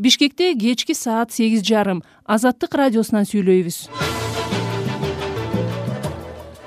бишкекте 0.00 0.54
кечки 0.54 0.94
саат 0.94 1.30
сегиз 1.32 1.62
жарым. 1.62 2.02
Азаттык 2.24 2.72
радиосунан 2.74 3.26
сүйлөйбүз. 3.28 3.90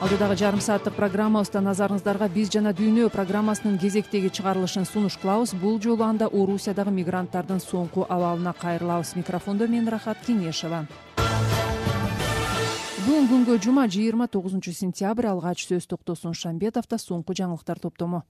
Алдыдагы 0.04 0.36
жарым 0.38 0.62
сааттык 0.62 0.94
программабызда 0.94 1.64
назарыңыздарга 1.64 2.28
биз 2.30 2.52
жана 2.54 2.74
дүйнө 2.78 3.08
программасынын 3.10 3.80
кезектеги 3.82 4.30
чыгарылышын 4.30 4.86
сунуш 4.86 5.18
кылабыз 5.18 5.56
бул 5.58 5.80
жолу 5.82 6.04
анда 6.04 6.28
орусиядагы 6.28 6.92
мигранттардын 6.92 7.64
соңку 7.64 8.06
абалына 8.06 8.54
кайрылабыз. 8.54 9.16
Микрофондо 9.16 9.68
мен 9.68 9.90
рахат 9.90 10.22
кеңешова 10.28 10.86
бүгүн 13.04 13.28
күнгө 13.28 13.58
жума 13.64 13.88
жыйырма 13.88 14.28
тогузунчу 14.28 14.72
сентябрь. 14.72 15.28
Алгач 15.28 15.66
сөз 15.66 15.88
токтосун 15.88 16.34
шамбетовдо 16.38 17.00
соңку 17.02 17.34
жаңылыктар 17.34 17.80
топтому 17.80 18.24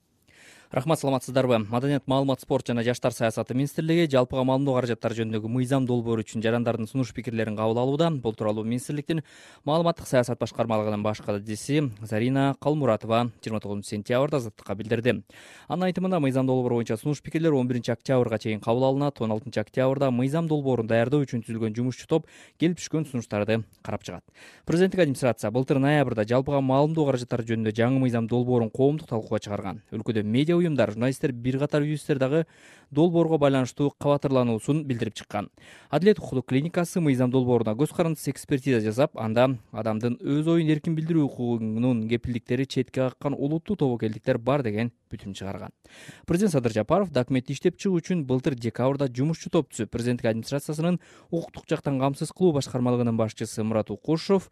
рахмат 0.73 0.99
саламатсыздарбы. 0.99 1.59
Маданият 1.69 2.07
маалымат 2.07 2.41
спорт 2.41 2.65
жана 2.67 2.81
жаштар 2.83 3.13
саясаты 3.13 3.53
министрлиги 3.53 4.09
жалпыга 4.09 4.41
маалымдоо 4.43 4.73
каражаттары 4.73 5.13
жөнүндөгү 5.19 5.47
мыйзам 5.47 5.85
долбоору 5.85 6.23
үчүн 6.25 6.41
жарандардын 6.41 6.87
сунуш 6.89 7.13
пикирлерин 7.13 7.55
кабыл 7.55 7.77
алууда. 7.77 8.09
Бул 8.09 8.33
тууралуу 8.33 8.63
министрликтин 8.65 9.21
маалыматтык 9.65 10.07
саясат 10.09 10.39
башкармалыгынын 10.41 11.03
баш 11.03 11.21
кадиси 11.21 11.91
зарина 12.01 12.55
калмуратова 12.59 13.29
жыйырма 13.43 13.61
тогузунчу 13.61 13.89
сентябрда 13.89 14.37
азаттыкка 14.37 14.73
билдирди. 14.73 15.21
Анын 15.67 15.91
айтымында 15.91 16.19
мыйзам 16.19 16.47
долбоору 16.47 16.81
боюнча 16.81 16.97
сунуш 16.97 17.21
пикирлер 17.21 17.53
он 17.53 17.67
биринчи 17.67 17.91
октябрга 17.91 18.39
чейин 18.39 18.59
кабыл 18.59 18.85
алынат. 18.85 19.21
Он 19.21 19.31
алтынчы 19.31 19.59
октябрда 19.61 20.09
мыйзам 20.09 20.47
долбоорун 20.47 20.87
даярдоо 20.87 21.21
үчүн 21.21 21.45
түзүлгөн 21.45 21.77
жумушчу 21.77 22.07
топ 22.09 22.25
келип 22.57 22.81
түшкөн 22.81 23.05
сунуштарды 23.11 23.61
карап 23.83 24.01
чыгат. 24.01 24.25
Президенттик 24.65 25.05
администрация 25.05 25.51
былтыр 25.51 25.77
ноябрда 25.77 26.25
жалпыга 26.25 26.61
маалымдоо 26.65 27.05
каражаттары 27.05 27.45
жөнүндө 27.45 27.77
жаңы 27.77 28.01
мыйзам 28.01 28.27
долбоорун 28.27 28.71
коомдук 28.73 29.07
талкууга 29.07 29.39
чыгарган. 29.39 29.83
Өлкөдө 29.91 30.23
медиа 30.23 30.62
уюмдар 30.63 30.91
журналисттер 30.91 31.31
бир 31.31 31.59
катар 31.59 31.83
юристтер 31.83 32.17
дагы 32.19 32.45
долбоорго 32.91 33.37
байланыштуу 33.37 33.91
кабатырлануусун 33.99 34.83
билдирип 34.85 35.13
чыккан. 35.13 35.49
Адилет 35.89 36.19
укуктук 36.19 36.47
клиникасы 36.47 37.01
мыйзам 37.01 37.31
долбооруна 37.31 37.75
көз 37.77 37.93
карандысыз 37.95 38.29
экспертиза 38.33 38.81
жасап 38.81 39.17
анда 39.17 39.57
адамдын 39.71 40.19
өз 40.21 40.47
оюн 40.47 40.69
эркин 40.69 40.95
билдирүү 40.95 41.25
укугунун 41.25 42.07
кепилдиктери 42.09 42.65
четке 42.65 43.09
каккан 43.09 43.33
олуттуу 43.33 43.75
тобокелдиктер 43.75 44.37
бар 44.37 44.63
деген 44.63 44.91
бүтүм 45.11 45.33
чыгарган. 45.33 45.73
Президент 46.25 46.53
садыр 46.53 46.73
жапаров 46.73 47.11
документти 47.11 47.53
иштеп 47.53 47.77
чыгуу 47.77 48.01
үчүн 48.01 48.25
былтыр 48.25 48.55
декабрда 48.55 49.09
жумушчу 49.09 49.49
топ 49.49 49.73
түзүп 49.73 49.89
президенттик 49.89 50.29
администрациясынын 50.29 50.99
укуктук 51.31 51.65
жактан 51.69 51.99
камсыз 51.99 52.31
кылуу 52.31 52.53
башкармалыгынын 52.53 53.17
башчысы 53.17 53.63
мурат 53.63 53.91
укушев 53.91 54.49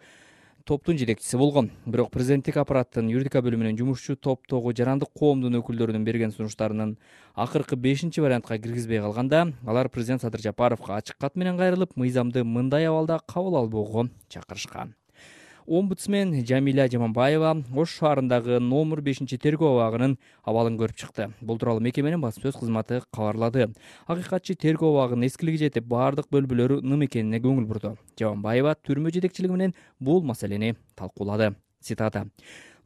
топтун 0.65 0.97
жетекчиси 0.97 1.37
болгон. 1.37 1.71
Бирок 1.85 2.11
президенттик 2.11 2.57
аппараттын 2.61 3.09
юридика 3.11 3.41
бөлүмүнүн 3.41 3.77
жумушчу 3.79 4.15
топтогу 4.15 4.73
жарандык 4.77 5.11
коомдун 5.17 5.59
өкүлдөрүнүн 5.59 6.05
берген 6.07 6.31
сунуштарынын 6.35 6.95
акыркы 7.35 7.75
бешинчи 7.75 8.21
вариантка 8.21 8.57
киргизбей 8.57 9.01
калганда 9.01 9.53
алар 9.65 9.89
президент 9.89 10.21
садыр 10.21 10.41
жапаровго 10.41 10.95
ачык 10.97 11.17
кат 11.19 11.35
менен 11.35 11.57
кайрылып 11.57 11.95
мыйзамды 11.95 12.43
мындай 12.43 12.87
абалда 12.89 13.19
кабыл 13.27 13.57
албоого 13.63 14.09
чакырышкан 14.29 14.95
омбудсмен 15.67 16.33
жамиля 16.45 16.87
жаманбаева 16.91 17.51
ош 17.75 17.97
шаарындагы 17.99 18.59
номер 18.59 19.01
бешинчи 19.01 19.37
тергөө 19.37 19.73
абагынын 19.75 20.17
абалын 20.43 20.77
көрүп 20.79 20.97
чыкты. 20.97 21.29
Бул 21.41 21.59
тууралуу 21.59 21.83
мекеменин 21.83 22.21
басма 22.21 22.47
сөз 22.47 22.59
кызматы 22.59 23.01
кабарлады. 23.11 23.69
Акыйкатчы 24.07 24.55
тергөө 24.55 24.95
абагынын 24.95 25.27
эскилиги 25.29 25.65
жетип 25.65 25.85
баардык 25.85 26.31
бөлмөлөрү 26.31 26.81
ным 26.81 27.05
экенине 27.05 27.41
көңүл 27.43 27.67
бурду. 27.69 27.95
Жаманбаева 28.19 28.75
түрмө 28.81 29.13
жетекчилиги 29.13 29.53
менен 29.53 29.75
бул 29.99 30.23
маселени 30.23 30.75
талкуулады. 30.95 31.55
Цитата 31.81 32.27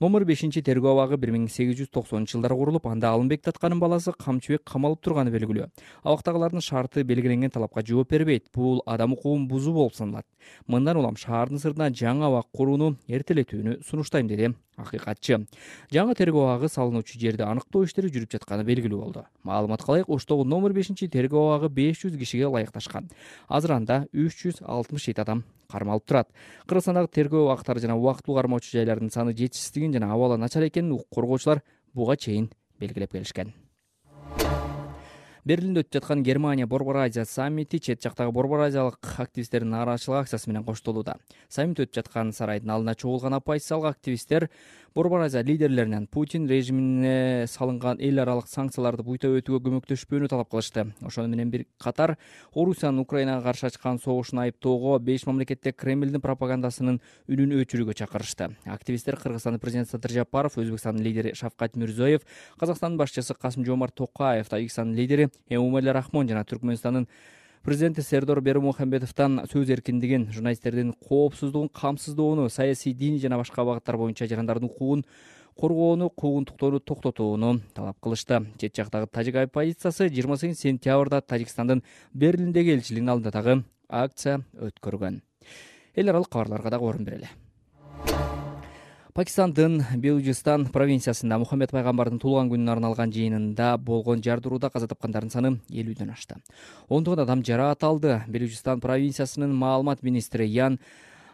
номер 0.05 0.21
бешинчи 0.27 0.61
тергөө 0.61 0.91
абагы 0.91 1.17
бир 1.17 1.31
миң 1.33 1.47
сегиз 1.49 1.79
жүз 1.79 1.89
токсонунчу 1.95 2.35
жылдары 2.35 2.53
курулуп 2.59 2.85
анда 2.85 3.09
алымбек 3.15 3.41
татканын 3.41 3.79
баласы 3.81 4.11
камчыбек 4.13 4.61
камалып 4.69 5.01
турганы 5.01 5.31
белгилүү. 5.33 5.65
Абактагылардын 6.03 6.61
шарты 6.61 7.01
белгиленген 7.01 7.49
талапка 7.49 7.81
жооп 7.81 8.11
бербейт. 8.13 8.51
Бул 8.53 8.83
адам 8.85 9.15
укугун 9.15 9.47
бузуу 9.47 9.73
болуп 9.73 9.95
саналат. 9.97 10.27
Мындан 10.67 10.99
улам 11.01 11.17
шаардын 11.17 11.57
сыртына 11.57 11.89
жаңы 11.89 12.27
абак 12.29 12.51
курууну 12.53 12.91
эртелетүүнү 13.07 13.79
сунуштайм 13.89 14.29
деди 14.29 14.51
акыйкатчы. 14.77 15.41
Жаңы 15.89 16.13
тергөө 16.19 16.51
абагы 16.51 16.69
салынуучу 16.69 17.17
жерди 17.17 17.47
аныктоо 17.47 17.85
иштери 17.87 18.13
жүрүп 18.13 18.37
жатканы 18.37 18.67
белгилүү 18.67 19.01
болду. 19.01 19.25
Маалыматка 19.41 19.89
ылайык 19.89 20.11
оштогу 20.11 20.45
номер 20.45 20.75
бешинчи 20.77 21.09
тергөө 21.09 21.55
абагы 21.55 21.73
беш 21.73 22.03
жүз 22.03 22.19
кишиге 22.19 22.51
ылайыкташкан. 22.51 23.09
Азыр 23.47 23.79
анда 23.79 24.03
үч 24.13 24.43
жүз 24.43 24.61
алтымыш 24.61 25.09
жети 25.09 25.23
адам 25.23 25.45
кармалып 25.71 26.05
турат. 26.05 26.31
Кыргызстандагы 26.67 27.11
тергөө 27.11 27.49
абактары 27.49 27.79
жана 27.79 27.97
убактылуу 27.97 28.37
кармоочу 28.39 28.77
жайлардын 28.77 29.11
саны 29.11 29.33
жетишсиздигин 29.33 29.93
жана 29.93 30.13
абалы 30.13 30.37
начар 30.37 30.67
экенин 30.67 30.93
укук 30.93 31.09
коргоочулар 31.13 31.63
буга 31.93 32.17
чейин 32.17 32.49
белгилеп 32.79 33.11
келишкен. 33.11 33.53
Берлинде 35.45 35.83
өтүп 35.83 35.99
жаткан 35.99 36.23
германия 36.25 36.65
борбор 36.65 36.97
азия 37.03 37.23
саммити 37.23 37.77
чет 37.77 38.01
жактагы 38.01 38.31
борбор 38.33 38.63
азиялык 38.65 38.97
активисттердин 39.21 39.69
нааразычылык 39.69 40.23
акциясы 40.23 40.49
менен 40.49 40.63
коштолууда. 40.65 41.19
Саммит 41.49 41.83
өтүп 41.83 41.93
жаткан 41.99 42.31
сарайдын 42.33 42.71
алдына 42.73 42.95
чогулган 42.95 43.37
оппозициялык 43.37 43.91
активисттер 43.91 44.49
борбор 44.95 45.21
азия 45.21 45.43
лидерлеринен 45.43 46.07
путин 46.07 46.47
режимине 46.47 47.47
салынган 47.47 47.97
эл 47.99 48.19
аралык 48.23 48.47
санкцияларды 48.47 49.03
буйта 49.03 49.27
өтүүгө 49.27 49.59
көмөктөшпөөнү 49.67 50.29
талап 50.31 50.47
кылышты. 50.53 50.85
Ошону 51.03 51.27
менен 51.27 51.51
бир 51.51 51.65
катар 51.77 52.15
орусиянын 52.53 53.01
украинага 53.03 53.43
каршы 53.43 53.67
ачкан 53.67 53.99
согушун 53.99 54.39
айыптоого 54.45 54.97
беш 54.99 55.27
мамлекетте 55.27 55.73
кремлдин 55.75 56.23
пропагандасынын 56.23 57.01
үнүн 57.27 57.59
өчүрүүгө 57.59 57.99
чакырышты. 57.99 58.53
Активисттер 58.63 59.19
кыргызстандын 59.19 59.59
президенти 59.59 59.91
садыр 59.91 60.15
жапаров 60.15 60.55
өзбекстандын 60.55 61.03
лидери 61.03 61.35
шавкат 61.35 61.75
мирзиеев 61.75 62.23
казакстандын 62.57 62.97
башчысы 63.03 63.35
касым 63.35 63.65
жомарт 63.67 63.99
токаев 63.99 64.47
тажикстандын 64.47 64.95
лидери 64.95 65.27
эмомали 65.49 65.91
рахмон 65.91 66.29
жана 66.29 66.47
түркмөнстандын 66.47 67.09
президенти 67.65 68.01
сердор 68.05 68.41
бермухамбетовдон 68.45 69.39
сөз 69.49 69.71
эркиндигин 69.73 70.27
журналисттердин 70.31 70.91
коопсуздугун 71.07 71.69
камсыздоону 71.69 72.47
саясий 72.49 72.93
диний 72.93 73.17
жана 73.19 73.39
башка 73.39 73.63
багыттар 73.65 73.97
боюнча 73.97 74.27
жарандардын 74.29 74.69
укугун 74.69 75.01
коргоону 75.57 76.11
куугунтуктоону 76.11 76.79
токтотууну 76.79 77.61
талап 77.73 77.97
кылышты. 77.99 78.45
Чет 78.59 78.75
жактагы 78.75 79.07
тажик 79.07 79.35
оппозициясы 79.35 80.09
жыйырма 80.09 80.37
сегизинчи 80.37 80.61
сентябрда 80.61 81.21
тажикстандын 81.21 81.81
берлиндеги 82.13 82.75
элчилигинин 82.75 83.15
алдында 83.15 83.31
дагы 83.31 83.63
акция 83.89 84.43
өткөргөн. 84.53 85.23
Эл 85.95 86.09
аралык 86.09 86.29
кабарларга 86.29 86.69
дагы 86.69 86.85
орун 86.85 87.03
берели 87.03 87.29
пакистандын 89.15 89.77
белужистан 90.03 90.65
провинциясында 90.75 91.37
мухаммед 91.39 91.71
пайгамбардын 91.71 92.19
туулган 92.19 92.49
күнүнө 92.51 92.71
арналган 92.73 93.13
жыйынында 93.15 93.69
болгон 93.79 94.19
жардырууда 94.19 94.67
каза 94.73 94.89
тапкандардын 94.91 95.31
саны 95.31 95.51
элүүдөн 95.71 96.09
ашты. 96.11 96.35
Ондогон 96.89 97.23
адам 97.23 97.43
жараат 97.47 97.85
алды. 97.87 98.17
Белужистан 98.27 98.81
провинциясынын 98.83 99.53
маалымат 99.55 100.03
министри 100.03 100.49
ян 100.51 100.81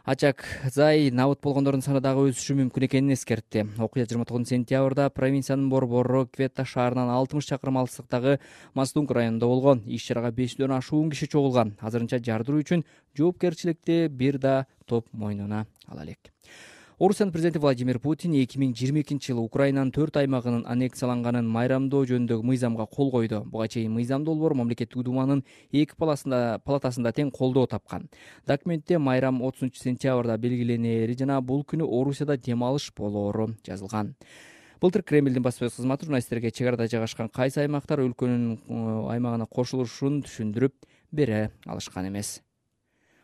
ачакзай 0.05 1.09
набыт 1.09 1.41
болгондордун 1.41 1.81
саны 1.81 2.03
дагы 2.05 2.27
өсүшү 2.29 2.59
мүмкүн 2.59 2.85
экенин 2.85 3.15
эскертти. 3.15 3.65
Окуя 3.81 4.05
жыйырма 4.05 4.27
тогузунчу 4.29 4.53
сентябрда 4.53 5.09
провинциянын 5.09 5.71
борбору 5.73 6.27
кветта 6.29 6.65
шаарынан 6.65 7.09
алтымыш 7.09 7.49
чакырым 7.49 7.79
алыстыктагы 7.81 8.37
мастунг 8.75 9.09
районунда 9.09 9.49
болгон. 9.49 9.81
Иш 9.87 10.05
чарага 10.05 10.29
беш 10.29 10.53
жүздөн 10.53 10.77
ашуун 10.77 11.09
киши 11.09 11.25
чогулган. 11.25 11.73
Азырынча 11.81 12.21
жардыруу 12.21 12.61
үчүн 12.61 12.85
жоопкерчиликти 13.17 14.05
бир 14.07 14.37
да 14.37 14.67
топ 14.85 15.09
мойнуна 15.13 15.65
ала 15.87 16.05
элек 16.05 16.29
орусиянын 17.01 17.31
президенти 17.33 17.57
владимир 17.57 17.97
путин 17.97 18.35
эки 18.37 18.59
миң 18.61 18.75
жыйырма 18.77 19.01
экинчи 19.01 19.31
жылы 19.31 19.41
украинанын 19.47 19.89
төрт 19.89 20.19
аймагынын 20.21 20.67
аннексияланганын 20.69 21.47
майрамдоо 21.49 22.03
жөнүндөгү 22.05 22.45
мыйзамга 22.45 22.85
кол 22.85 23.09
койду. 23.09 23.39
Буга 23.49 23.65
чейин 23.67 23.95
мыйзам 23.95 24.21
долбоор 24.21 24.53
мамлекеттик 24.53 25.01
думанын 25.07 25.41
эки 25.71 25.97
палатасында 25.97 27.13
тең 27.17 27.31
колдоо 27.33 27.65
тапкан. 27.65 28.05
Документте 28.45 28.99
майрам 28.99 29.41
отузунчу 29.41 29.81
сентябрда 29.81 30.37
белгиленери 30.37 31.17
жана 31.17 31.41
бул 31.41 31.65
күнү 31.65 31.89
орусияда 31.89 32.37
дем 32.37 32.61
алыш 32.63 32.91
болоору 32.93 33.55
жазылган. 33.65 34.13
Былтыр 34.79 35.01
кремлдин 35.01 35.41
басма 35.41 35.71
сөз 35.71 35.81
кызматы 35.81 36.05
журналисттерге 36.05 36.51
чек 36.51 36.67
арада 36.67 36.85
жайгашкан 36.85 37.33
кайсы 37.33 37.63
аймактар 37.65 38.05
өлкөнүн 38.05 38.45
э, 38.53 39.11
аймагына 39.15 39.49
кошулушун 39.49 40.21
түшүндүрүп 40.21 40.77
бере 41.11 41.49
алышкан 41.65 42.13
эмес 42.13 42.43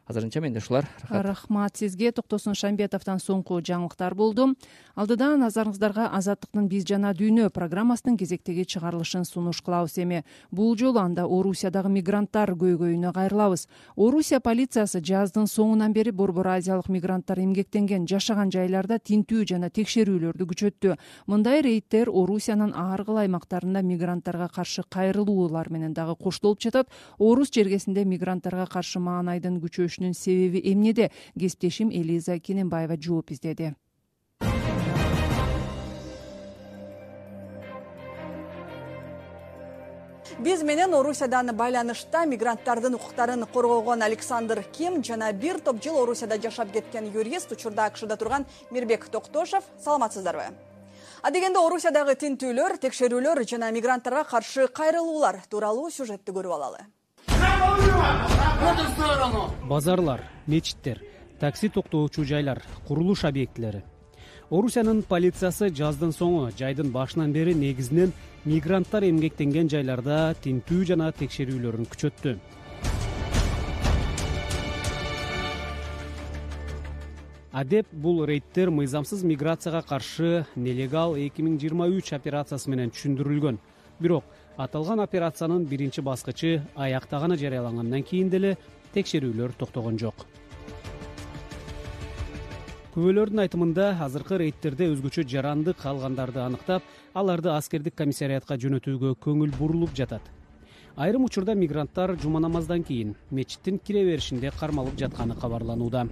азырынча 0.07 0.41
менде 0.41 0.59
ушулар 0.59 0.87
рахмат 1.09 1.77
сизге. 1.77 2.11
Токтосун 2.11 2.55
шамбетовдон 2.55 3.19
соңку 3.19 3.59
жаңылыктар 3.61 4.15
болду. 4.15 4.53
Алдыда 4.95 5.33
назарыңыздарга 5.37 6.07
азаттыктын 6.15 6.67
биз 6.71 6.85
жана 6.87 7.11
дүйнө 7.13 7.49
программасынын 7.53 8.17
кезектеги 8.17 8.63
чыгарылышын 8.65 9.25
сунуш 9.27 9.61
кылабыз 9.61 9.97
эми. 10.01 10.23
Бул 10.51 10.77
жолу 10.77 10.99
анда 10.99 11.27
орусиядагы 11.27 11.91
мигранттар 11.91 12.53
көйгөйүнө 12.55 13.11
кайрылабыз. 13.13 13.67
Орусия 13.95 14.39
полициясы 14.39 15.01
жаздын 15.03 15.47
соңунан 15.51 15.93
бери 15.93 16.11
борбор 16.11 16.47
азиялык 16.55 16.89
мигранттар 16.89 17.39
эмгектенген 17.43 18.07
жашаган 18.07 18.51
жайларда 18.51 18.99
тинтүү 18.99 19.45
жана 19.51 19.69
текшерүүлөрдү 19.69 20.47
күчөттү. 20.53 20.95
Мындай 21.27 21.61
рейддер 21.61 22.09
орусиянын 22.09 22.73
ар 22.73 23.03
кыл 23.03 23.19
аймактарында 23.25 23.83
мигранттарга 23.83 24.47
каршы 24.47 24.83
кайрылуулар 24.89 25.69
менен 25.69 25.93
дагы 25.93 26.15
коштолуп 26.15 26.61
жатат. 26.63 26.89
Орус 27.19 27.51
жергесинде 27.51 28.05
мигранттарга 28.05 28.65
каршы 28.71 28.99
маанайдын 28.99 29.59
күчөшү 29.61 29.96
себеби 30.13 30.61
эмнеде? 30.71 31.11
Кесиптешим 31.39 31.89
элиза 31.89 32.39
кененбаева 32.39 32.97
жооп 33.01 33.31
издеди. 33.31 33.75
Биз 40.39 40.61
менен 40.61 40.93
орусиядан 40.93 41.49
байланышта 41.57 42.25
мигранттардын 42.29 42.93
укуктарын 42.93 43.45
коргогон 43.53 44.03
александр 44.03 44.61
ким 44.71 45.03
жана 45.03 45.31
бир 45.33 45.57
топ 45.59 45.81
жыл 45.81 45.97
орусияда 46.03 46.37
жашап 46.37 46.71
кеткен 46.71 47.09
юрист 47.11 47.51
учурда 47.51 47.85
акшда 47.85 48.17
турган 48.17 48.45
мирбек 48.69 49.07
токтошов 49.09 49.63
саламатсыздарбы? 49.83 50.53
Адегенде 51.23 51.57
орусиядагы 51.57 52.13
тинтүүлөр 52.21 52.77
текшерүүлөр 52.77 53.41
жана 53.49 53.71
мигранттарга 53.71 54.23
каршы 54.29 54.67
кайрылуулар 54.67 55.41
тууралуу 55.49 55.89
сюжетти 55.89 56.31
көрүп 56.31 56.53
алалы 56.53 56.85
базарлар 59.67 60.23
мечиттер 60.47 61.01
такси 61.39 61.69
токтоочу 61.69 62.23
жайлар 62.23 62.63
курулуш 62.87 63.25
объектилери. 63.25 63.83
Орусиянын 64.49 65.03
полициясы 65.03 65.67
жаздын 65.75 66.13
соңу 66.15 66.47
жайдын 66.57 66.91
башынан 66.91 67.33
бери 67.35 67.53
негизинен 67.53 68.13
мигранттар 68.45 69.03
эмгектенген 69.03 69.69
жайларда 69.69 70.35
тинтүү 70.43 70.85
жана 70.87 71.11
текшерүүлөрүн 71.11 71.89
күчөттү. 71.91 72.37
Адеп 77.51 77.87
бул 77.91 78.23
рейдтер 78.25 78.69
мыйзамсыз 78.71 79.23
миграцияга 79.23 79.81
каршы 79.81 80.45
нелегал 80.55 81.17
эки 81.17 81.41
миң 81.41 81.59
жыйырма 81.59 81.89
үч 81.89 82.13
операциясы 82.13 82.69
менен 82.69 82.93
түшүндүрүлгөн 82.93 83.59
бирок 83.99 84.23
аталган 84.57 84.99
операциянын 84.99 85.65
биринчи 85.65 86.01
баскычы 86.01 86.61
аяктаганы 86.75 87.37
жарыялангандан 87.37 88.03
кийин 88.03 88.29
деле 88.29 88.57
текшерүүлөр 88.93 89.53
токтогон 89.59 89.99
жок. 90.01 90.25
Күбөлөрдүн 92.97 93.43
айтымында 93.43 93.91
азыркы 94.01 94.39
рейдтерде 94.41 94.87
өзгөчө 94.89 95.27
жаранды 95.29 95.75
калгандарды 95.77 96.41
аныктап 96.41 96.87
аларды 97.13 97.51
аскердик 97.53 97.93
комиссариатка 97.93 98.57
жөнөтүүгө 98.57 99.13
көңүл 99.21 99.53
бурулуп 99.59 99.93
жатат. 99.93 100.23
Айрым 100.97 101.27
учурда 101.27 101.53
мигранттар 101.53 102.15
жума 102.17 102.39
намаздан 102.41 102.81
кийин 102.83 103.13
мечиттин 103.29 103.77
кире 103.77 104.03
беришинде 104.03 104.49
кармалып 104.59 104.97
жатканы 104.97 105.35
кабарланууда 105.37 106.07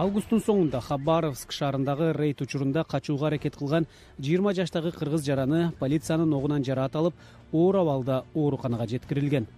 августтун 0.00 0.40
соңунда 0.40 0.78
хабаровск 0.80 1.50
шаарындагы 1.52 2.14
рейд 2.16 2.40
учурунда 2.40 2.86
качууга 2.88 3.26
аракет 3.28 3.58
кылган 3.60 3.86
жыйырма 4.16 4.54
жаштагы 4.56 4.94
кыргыз 4.96 5.26
жараны 5.26 5.72
полициянын 5.80 6.32
огунан 6.38 6.64
жараат 6.64 6.96
алып 6.96 7.18
оор 7.52 7.76
абалда 7.82 8.22
ооруканага 8.34 8.86
жеткирилген 8.94 9.48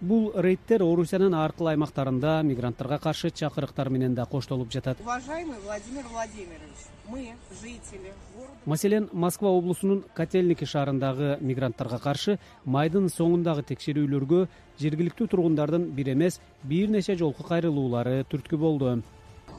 бул 0.00 0.32
рейдтер 0.34 0.82
орусиянын 0.84 1.34
ар 1.34 1.52
кыл 1.56 1.70
аймактарында 1.72 2.42
мигранттарга 2.44 2.98
каршы 2.98 3.30
чакырыктар 3.30 3.88
менен 3.88 4.14
да 4.14 4.26
коштолуп 4.26 4.70
жатат. 4.72 5.00
Уважаемый 5.00 5.58
владимир 5.64 6.04
владимирович 6.12 6.76
мы 7.08 7.34
жители 7.62 8.12
города 8.34 8.52
маселен 8.66 9.08
москва 9.12 9.50
облусунун 9.50 10.04
котельники 10.14 10.64
шаарындагы 10.64 11.38
мигранттарга 11.40 11.98
каршы 11.98 12.38
майдын 12.64 13.08
соңундагы 13.08 13.62
текшерүүлөргө 13.70 14.46
жергиликтүү 14.80 15.28
тургундардын 15.28 15.90
бир 15.96 16.12
эмес 16.12 16.40
бир 16.62 16.90
нече 16.90 17.16
жолку 17.16 17.42
кайрылуулары 17.42 18.24
түрткү 18.30 18.56
болду. 18.56 19.02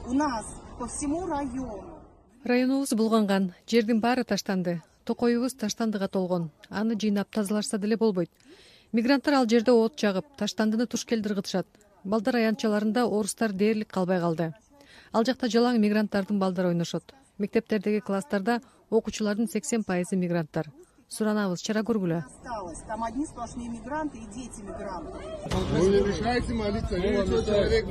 У 0.06 0.12
нас 0.12 0.44
по 0.78 0.86
всему 0.86 1.26
району. 1.26 1.98
Районубуз 2.44 2.94
булганган. 2.94 3.54
Жердин 3.66 4.00
баары 4.00 4.24
таштанды. 4.24 4.82
Токоюбуз 5.04 5.54
таштандыга 5.54 6.08
толгон. 6.08 6.50
Аны 6.68 6.94
жыйнап 6.94 7.28
тазалашса 7.30 7.78
деле 7.78 7.96
болбойт 7.96 8.30
мигранттар 8.92 9.34
ал 9.34 9.46
жерде 9.48 9.72
от 9.72 9.98
жагып 10.00 10.24
таштандыны 10.38 10.86
туш 10.86 11.04
келди 11.04 11.28
ыргытышат. 11.28 11.66
Балдар 12.04 12.36
аянтчаларында 12.40 13.04
орустар 13.06 13.52
дээрлик 13.52 13.90
калбай 13.92 14.20
калды. 14.20 14.52
Ал 15.12 15.24
жакта 15.24 15.48
жалаң 15.48 15.78
мигранттардын 15.78 16.38
балдары 16.38 16.68
ойношот. 16.68 17.12
Мектептердеги 17.38 18.00
класстарда 18.00 18.60
окуучулардын 18.90 19.48
сексен 19.48 19.84
пайызы 19.84 20.16
мигранттар. 20.16 20.70
Суранабыз 21.08 21.62
чара 21.64 21.80
көргүлө. 21.80 22.18
Осталось. 22.18 22.80
Там 22.86 23.02
одни 23.02 23.24
сплошные 23.24 23.68
мигранты 23.68 24.18
и 24.18 24.26
дети 24.26 24.60
мигрантов. 24.60 25.22
Вы 25.72 25.86
не 25.88 26.00
мешаете 26.02 26.52
молиться 26.52 27.00
человек 27.00 27.86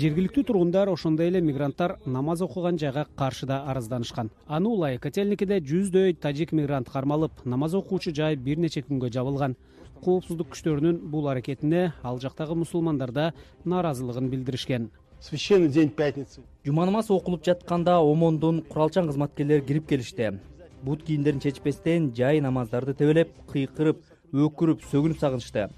жергиликтүү 0.00 0.44
тургундар 0.44 0.88
ошондой 0.88 1.28
эле 1.28 1.42
мигранттар 1.42 1.98
намаз 2.06 2.40
окуган 2.40 2.78
жайга 2.78 3.06
каршы 3.16 3.46
да 3.46 3.64
арызданышкан. 3.68 4.30
Аны 4.46 4.68
улай 4.68 4.98
котельникиде 4.98 5.60
жүздөй 5.60 6.14
тажик 6.14 6.52
мигрант 6.52 6.88
кармалып 6.88 7.44
намаз 7.44 7.74
окуучу 7.74 8.14
жай 8.14 8.36
бир 8.36 8.56
нече 8.56 8.80
күнгө 8.80 9.12
жабылган 9.12 9.56
коопсуздук 10.04 10.52
күчтөрүнүн 10.54 10.98
бул 11.10 11.28
аракетине 11.28 11.92
ал 12.02 12.20
жактагы 12.20 12.54
мусулмандар 12.54 13.12
да 13.12 13.32
нааразылыгын 13.64 14.28
билдиришкен. 14.30 14.90
Священный 15.20 15.68
день 15.68 15.90
пятницы. 15.90 16.42
Жума 16.64 16.84
намаз 16.84 17.10
окулуп 17.10 17.44
жатканда 17.44 17.98
омондун 17.98 18.62
куралчан 18.62 19.06
кызматкерлери 19.06 19.62
кирип 19.62 19.88
келишти. 19.88 20.38
Бут 20.82 21.02
кийимдерин 21.02 21.40
чечпестен 21.40 22.12
жай 22.14 22.40
намаздарды 22.40 22.94
тебелеп 22.94 23.32
кыйкырып 23.50 24.02
өкүрүп 24.32 24.84
сөгүнүп 24.90 25.18
сагынышты. 25.18 25.68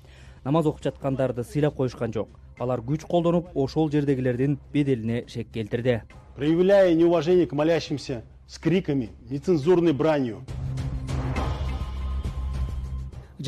Намаз 0.45 0.67
окуп 0.67 0.83
жаткандарды 0.83 1.45
сыйлап 1.45 1.77
коюшкан 1.77 2.13
жок. 2.13 2.29
Алар 2.59 2.81
күч 2.81 3.07
колдонуп 3.07 3.55
ошол 3.55 3.91
жердегилердин 3.91 4.59
беделине 4.73 5.25
шек 5.29 5.51
келтирди. 5.53 6.03
Проявляя 6.35 6.95
неуважение 6.95 7.47
к 7.47 7.53
молящимся 7.53 8.25
с 8.47 8.59
криками 8.59 9.11
нецензурной 9.31 9.93
бранью 9.93 10.43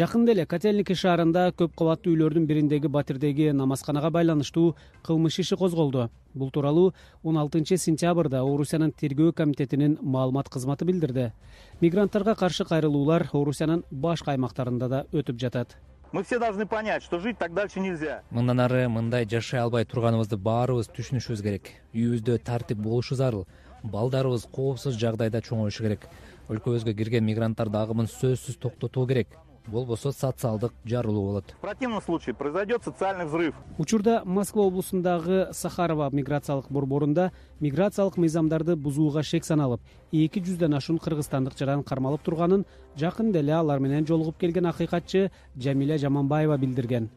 жакында 0.01 0.33
эле 0.33 0.45
котельники 0.49 0.95
шаарында 0.97 1.51
көп 1.61 1.75
кабаттуу 1.77 2.15
үйлөрдүн 2.15 2.47
бириндеги 2.49 2.89
батирдеги 2.89 3.51
намазканага 3.53 4.09
байланыштуу 4.15 4.75
кылмыш 5.05 5.41
иши 5.43 5.57
козголду. 5.61 6.09
Бул 6.33 6.51
тууралуу 6.51 6.95
он 7.23 7.37
алтынчы 7.37 7.77
сентябрда 7.77 8.41
орусиянын 8.41 8.95
тергөө 8.97 9.35
комитетинин 9.37 9.99
маалымат 10.01 10.49
кызматы 10.49 10.87
билдирди. 10.89 11.33
Мигранттарга 11.81 12.35
каршы 12.35 12.65
кайрылуулар 12.65 13.27
орусиянын 13.33 13.85
башка 13.91 14.33
аймактарында 14.33 14.89
да 14.89 15.03
өтүп 15.13 15.37
жатат. 15.37 15.77
Мы 16.13 16.23
все 16.25 16.39
должны 16.39 16.67
понять 16.67 17.03
что 17.03 17.19
жить 17.19 17.39
так 17.39 17.53
дальше 17.53 17.81
нельзя. 17.81 18.23
Мындан 18.31 18.61
ары 18.61 18.89
мындай 18.89 19.29
жашай 19.29 19.61
албай 19.61 19.85
турганыбызды 19.85 20.37
баарыбыз 20.37 20.89
түшүнүшүбүз 20.97 21.43
керек. 21.43 21.75
Үйүбүздө 21.93 22.39
тартип 22.39 22.79
болушу 22.79 23.17
зарыл 23.17 23.47
балдарыбыз 23.83 24.49
коопсуз 24.51 24.97
жагдайда 24.97 25.43
чоңоюшу 25.43 25.83
керек. 25.83 26.09
Өлкөбүзгө 26.49 26.97
кирген 26.97 27.25
мигранттардын 27.25 27.83
агымын 27.83 28.11
сөзсүз 28.11 28.57
токтотуу 28.59 29.07
керек 29.07 29.37
болбосо 29.71 30.13
социалдык 30.13 30.73
жарылуу 30.85 31.25
болот. 31.27 31.45
В 31.59 31.61
противном 31.61 32.03
случае 32.03 32.35
произойдет 32.35 32.83
социальный 32.85 33.25
взрыв. 33.25 33.55
Учурда 33.79 34.23
москва 34.25 34.67
облусундагы 34.67 35.49
сахарова 35.53 36.11
миграциялык 36.13 36.67
борборунда 36.71 37.33
миграциялык 37.61 38.17
мыйзамдарды 38.17 38.77
бузууга 38.77 39.23
шек 39.23 39.45
саналып 39.45 39.81
эки 40.13 40.41
жүздөн 40.41 40.77
ашуун 40.77 40.99
кыргызстандык 40.99 41.57
жаран 41.59 41.83
кармалып 41.83 42.23
турганын 42.23 42.67
жакында 42.97 43.39
эле 43.39 43.55
алар 43.55 43.81
менен 43.81 44.07
жолугуп 44.07 44.39
келген 44.39 44.67
акыйкатчы 44.67 45.31
жамиля 45.57 45.99
жаманбаева 45.99 46.59
билдирген. 46.59 47.09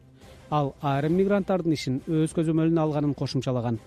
Ал 0.50 0.74
айрым 0.80 1.16
мигранттардын 1.18 1.72
ишин 1.72 2.02
өз 2.06 2.34
көзөмөлүнө 2.36 2.80
алганын 2.80 3.14
кошумчалаган 3.14 3.80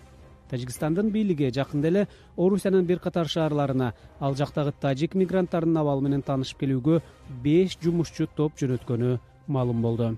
тажикстандын 0.52 1.12
бийлиги 1.12 1.50
жакында 1.54 1.92
эле 1.92 2.06
орусиянын 2.38 2.86
бир 2.86 3.00
катар 3.00 3.28
шаарларына 3.28 3.94
ал 4.20 4.36
жактагы 4.36 4.74
тажик 4.82 5.16
мигранттарынын 5.16 5.82
абалы 5.84 6.08
менен 6.08 6.24
таанышып 6.30 6.64
келүүгө 6.64 7.02
беш 7.44 7.78
жумушчу 7.84 8.30
топ 8.36 8.58
жөнөткөнү 8.62 9.18
маалым 9.48 9.82
болду 9.82 10.16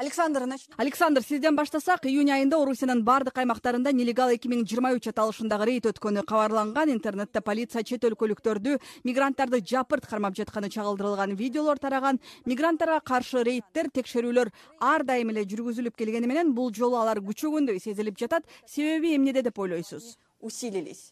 александр 0.00 0.42
александр 0.78 1.22
сизден 1.22 1.56
баштасак 1.56 2.06
июнь 2.06 2.30
айында 2.32 2.56
орусиянын 2.56 3.02
баардык 3.04 3.36
аймактарында 3.42 3.92
нелегал 3.92 4.32
эки 4.32 4.48
миң 4.48 4.62
жыйырма 4.64 4.94
үч 4.96 5.10
аталышындагы 5.10 5.66
рейд 5.68 5.88
өткөнү 5.90 6.22
кабарланган. 6.24 6.88
Интернетте 6.94 7.42
полиция 7.44 7.84
чет 7.84 8.06
өлкөлүктөрдү 8.08 8.78
мигранттарды 9.04 9.60
жапырт 9.60 10.08
кармап 10.08 10.38
жатканы 10.40 10.72
чагылдырылган 10.72 11.36
видеолор 11.36 11.76
тараган. 11.76 12.20
Мигранттарга 12.46 13.02
каршы 13.04 13.44
рейдтер 13.44 13.92
текшерүүлөр 13.92 14.48
ар 14.80 15.04
дайым 15.04 15.36
эле 15.36 15.44
жүргүзүлүп 15.44 16.00
келгени 16.00 16.32
менен 16.32 16.56
бул 16.56 16.72
жолу 16.72 16.96
алар 16.96 17.20
күчөгөндөй 17.20 17.84
сезилип 17.84 18.16
жатат. 18.16 18.48
Себеби 18.64 19.18
эмнеде 19.20 19.42
деп 19.42 19.58
ойлойсуз? 19.58 20.16
Усилились 20.40 21.10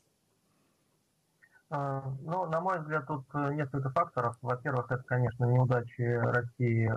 ну 1.71 2.47
на 2.47 2.61
мой 2.61 2.81
взгляд 2.81 3.07
тут 3.07 3.25
э, 3.35 3.55
несколько 3.55 3.91
факторов. 3.91 4.37
Во 4.41 4.57
первых 4.57 4.91
это 4.91 5.03
конечно 5.05 5.45
неудачи 5.45 6.01
россии 6.01 6.91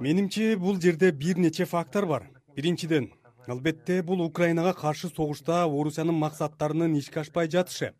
менимче 0.00 0.56
бул 0.56 0.80
жерде 0.80 1.10
бир 1.10 1.38
нече 1.38 1.64
фактор 1.64 2.06
бар. 2.06 2.28
Биринчиден 2.54 3.10
албетте 3.48 4.02
бул 4.02 4.20
украинага 4.22 4.74
каршы 4.74 5.08
согушта 5.08 5.64
орусиянын 5.64 6.14
максаттарынын 6.14 6.94
ишке 6.98 7.20
ашпай 7.20 7.48
жатышы. 7.48 7.94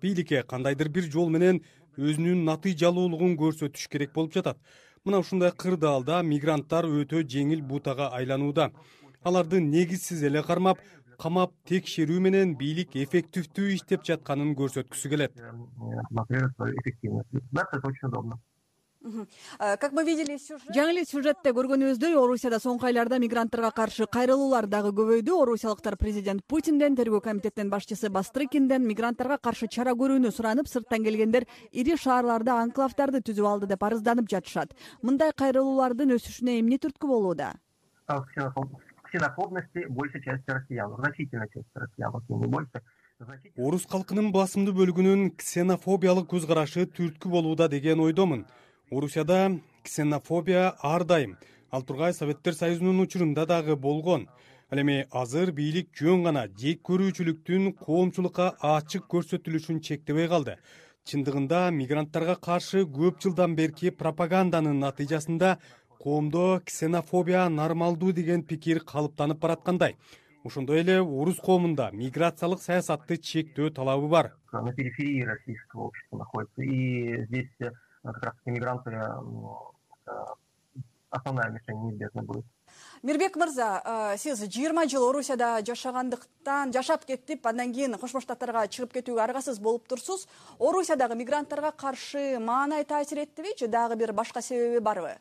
Бийликке 0.00 0.42
кандайдыр 0.42 0.88
бир 0.88 1.10
жол 1.12 1.28
менен 1.28 1.60
өзүнүн 1.98 2.44
натыйжалуулугун 2.46 3.36
көрсөтүш 3.36 3.88
керек 3.92 4.14
болуп 4.14 4.32
жатат. 4.32 4.56
Мына 5.04 5.18
ушундай 5.18 5.52
кырдаалда 5.52 6.22
мигранттар 6.22 6.86
өтө 6.86 7.24
жеңил 7.28 7.60
бутага 7.62 8.08
айланууда. 8.14 8.70
Аларды 9.22 9.60
негизсиз 9.60 10.22
эле 10.22 10.42
кармап 10.42 10.78
камап 11.18 11.54
текшерүү 11.68 12.20
менен 12.26 12.54
бийлик 12.58 12.94
эффективдүү 12.96 13.72
иштеп 13.76 14.04
жатканын 14.06 14.54
көрсөткүсү 14.58 15.10
келет. 15.14 15.34
Демонстрирует 15.34 16.54
свою 16.56 16.74
эффективность 16.82 17.32
государство 17.32 17.76
это 17.78 17.88
очень 17.88 18.08
удобно. 18.08 18.38
Э, 19.60 19.76
как 19.76 19.92
мы 19.92 20.04
видели 20.04 20.36
жаңы 20.74 20.92
эле 20.92 21.04
сюжетте 21.06 21.52
көргөнүбүздөй 21.54 22.16
орусияда 22.18 22.58
соңку 22.58 22.88
айларда 22.88 23.18
мигранттарга 23.22 23.70
каршы 23.70 24.06
кайрылуулар 24.10 24.66
дагы 24.66 24.90
көбөйдү. 24.90 25.36
Орусиялыктар 25.42 25.96
президент 25.96 26.44
путинден 26.46 26.96
тергөө 26.98 27.22
комитетинин 27.22 27.70
башчысы 27.70 28.10
бастрыкинден 28.10 28.84
мигранттарга 28.86 29.38
каршы 29.38 29.68
чара 29.68 29.94
көрүүнү 29.94 30.32
суранып 30.34 30.68
сырттан 30.68 31.06
келгендер 31.06 31.46
ири 31.72 31.96
шаарларда 31.96 32.58
анклавдарды 32.64 33.22
түзүп 33.22 33.46
алды 33.46 33.70
деп 33.70 33.82
арызданып 33.82 34.28
жатышат. 34.28 34.74
Мындай 35.02 35.32
кайрылуулардын 35.32 36.18
өсүшүнө 36.18 36.58
эмне 36.58 36.82
түрткү 36.82 37.06
болууда 37.06 37.54
ксенофобности 39.08 39.86
большей 39.88 40.22
части 40.22 40.50
россиян 40.50 40.94
значительной 40.96 41.48
части 41.48 41.74
россиян 41.74 42.12
не 42.28 42.46
больше. 42.46 42.82
Орус 43.56 43.84
калкынын 43.90 44.30
басымдуу 44.32 44.74
бөлүгүнүн 44.78 45.32
ксенофобиялык 45.40 46.28
көз 46.30 46.46
карашы 46.46 46.86
түрткү 46.86 47.28
болууда 47.28 47.68
деген 47.68 48.00
ойдомун. 48.00 48.46
Орусияда 48.90 49.58
ксенофобия 49.82 50.74
ар 50.82 51.04
дайым 51.04 51.36
ал 51.70 51.82
тургай 51.82 52.14
советтер 52.14 52.54
союзунун 52.54 53.00
учурунда 53.00 53.46
дагы 53.46 53.76
болгон. 53.76 54.28
Ал 54.70 54.78
эми 54.78 55.06
азыр 55.10 55.52
бийлик 55.52 55.88
жөн 55.96 56.24
гана 56.24 56.46
жек 56.46 56.82
көрүүчүлүктүн 56.88 57.72
коомчулукка 57.80 58.54
ачык 58.60 59.08
көрсөтүлүшүн 59.08 59.80
чектебей 59.80 60.28
калды. 60.28 60.58
Чындыгында 61.08 61.70
мигранттарга 61.72 62.36
каршы 62.36 62.84
көп 62.84 63.22
жылдан 63.24 63.54
берки 63.56 63.90
пропаганданын 63.90 64.78
натыйжасында 64.78 65.56
коомдо 66.02 66.60
ксенофобия 66.64 67.48
нормалдуу 67.48 68.12
деген 68.12 68.42
пикир 68.42 68.80
калыптанып 68.80 69.38
бараткандай. 69.38 69.96
Ошондой 70.44 70.80
эле 70.80 71.00
орус 71.02 71.40
коомунда 71.40 71.90
миграциялык 71.92 72.62
саясатты 72.62 73.16
чектөө 73.16 73.70
талабы 73.74 74.08
бар. 74.08 74.34
На 74.52 74.72
периферии 74.72 75.22
российского 75.22 75.88
общества 75.88 76.18
находится. 76.18 76.62
И 76.62 77.24
здесь 77.26 77.50
как 77.58 78.22
раз 78.22 78.34
таки 78.36 78.50
мигранты 78.50 78.90
основная 81.10 81.50
мишень 81.50 81.82
неизбежно 81.82 82.22
будет. 82.22 82.46
Мирбек 83.02 83.36
мырза 83.36 83.82
э, 83.84 84.16
сиз 84.18 84.40
жыйырма 84.40 84.88
жыл 84.88 85.08
орусияда 85.08 85.60
жашагандыктан 85.64 86.72
жашап 86.72 87.04
кетип 87.04 87.46
андан 87.46 87.72
кийин 87.72 87.94
кошмо 87.98 88.20
штаттарга 88.20 88.66
чыгып 88.68 88.92
кетүүгө 88.98 89.22
аргасыз 89.22 89.58
болуп 89.58 89.88
турсуз. 89.88 90.26
Орусиядагы 90.58 91.14
мигранттарга 91.16 91.72
каршы 91.72 92.38
маанай 92.38 92.84
таасир 92.84 93.24
эттиби 93.24 93.56
же 93.58 93.68
дагы 93.68 93.96
бир 93.96 94.12
башка 94.12 94.42
себеби 94.42 94.78
барбы 94.78 95.16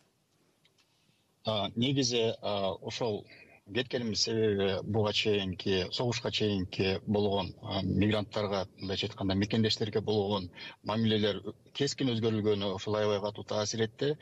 негизи 1.75 2.33
ошол 2.41 3.25
кеткенибиздин 3.73 4.15
себеби 4.15 4.79
буга 4.83 5.13
чейинки 5.13 5.87
согушка 5.91 6.31
чейинки 6.31 7.01
болгон 7.05 7.53
мигранттарга 7.83 8.67
мындайча 8.79 9.07
айтканда 9.07 9.35
мекендештерге 9.35 10.01
болгон 10.01 10.49
мамилелер 10.83 11.41
кескин 11.73 12.13
өзгөрүлгөнү 12.13 12.71
ошол 12.75 12.95
аябай 12.95 13.19
катуу 13.19 13.43
таасир 13.43 13.83
этти. 13.83 14.17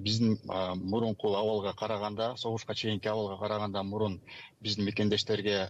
Биздин 0.00 0.38
мурунку 0.44 1.34
абалга 1.34 1.74
караганда 1.74 2.36
согушка 2.36 2.74
чейинки 2.74 3.08
абалга 3.08 3.36
караганда 3.38 3.82
мурун 3.82 4.20
биздин 4.60 4.86
мекендештерге 4.86 5.68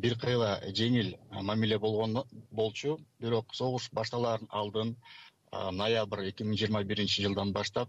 бир 0.00 0.18
кыйла 0.18 0.60
жеңил 0.72 1.14
мамиле 1.30 1.78
болгон 1.78 2.24
болчу. 2.50 2.98
Бирок 3.20 3.54
согуш 3.54 3.90
башталаардын 3.92 4.48
алдын 4.50 4.96
ноябрь 5.52 6.30
эки 6.30 6.42
миң 6.42 6.56
жыйырма 6.56 6.82
биринчи 6.84 7.22
жылдан 7.22 7.52
баштап 7.52 7.88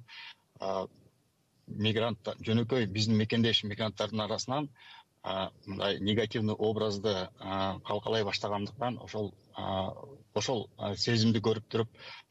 мигрант 1.68 2.30
жөнөкөй 2.48 2.86
биздин 2.98 3.18
мекендеш 3.22 3.64
мигранттардын 3.70 4.22
арасынан 4.26 4.70
мындай 5.66 6.00
негативный 6.00 6.54
образды 6.68 7.14
калкалай 7.90 8.24
баштагандыктан 8.28 9.00
ошол 9.08 9.32
ошол 10.42 10.62
сезимди 11.06 11.42
көрүп 11.48 11.66
туруп 11.70 11.90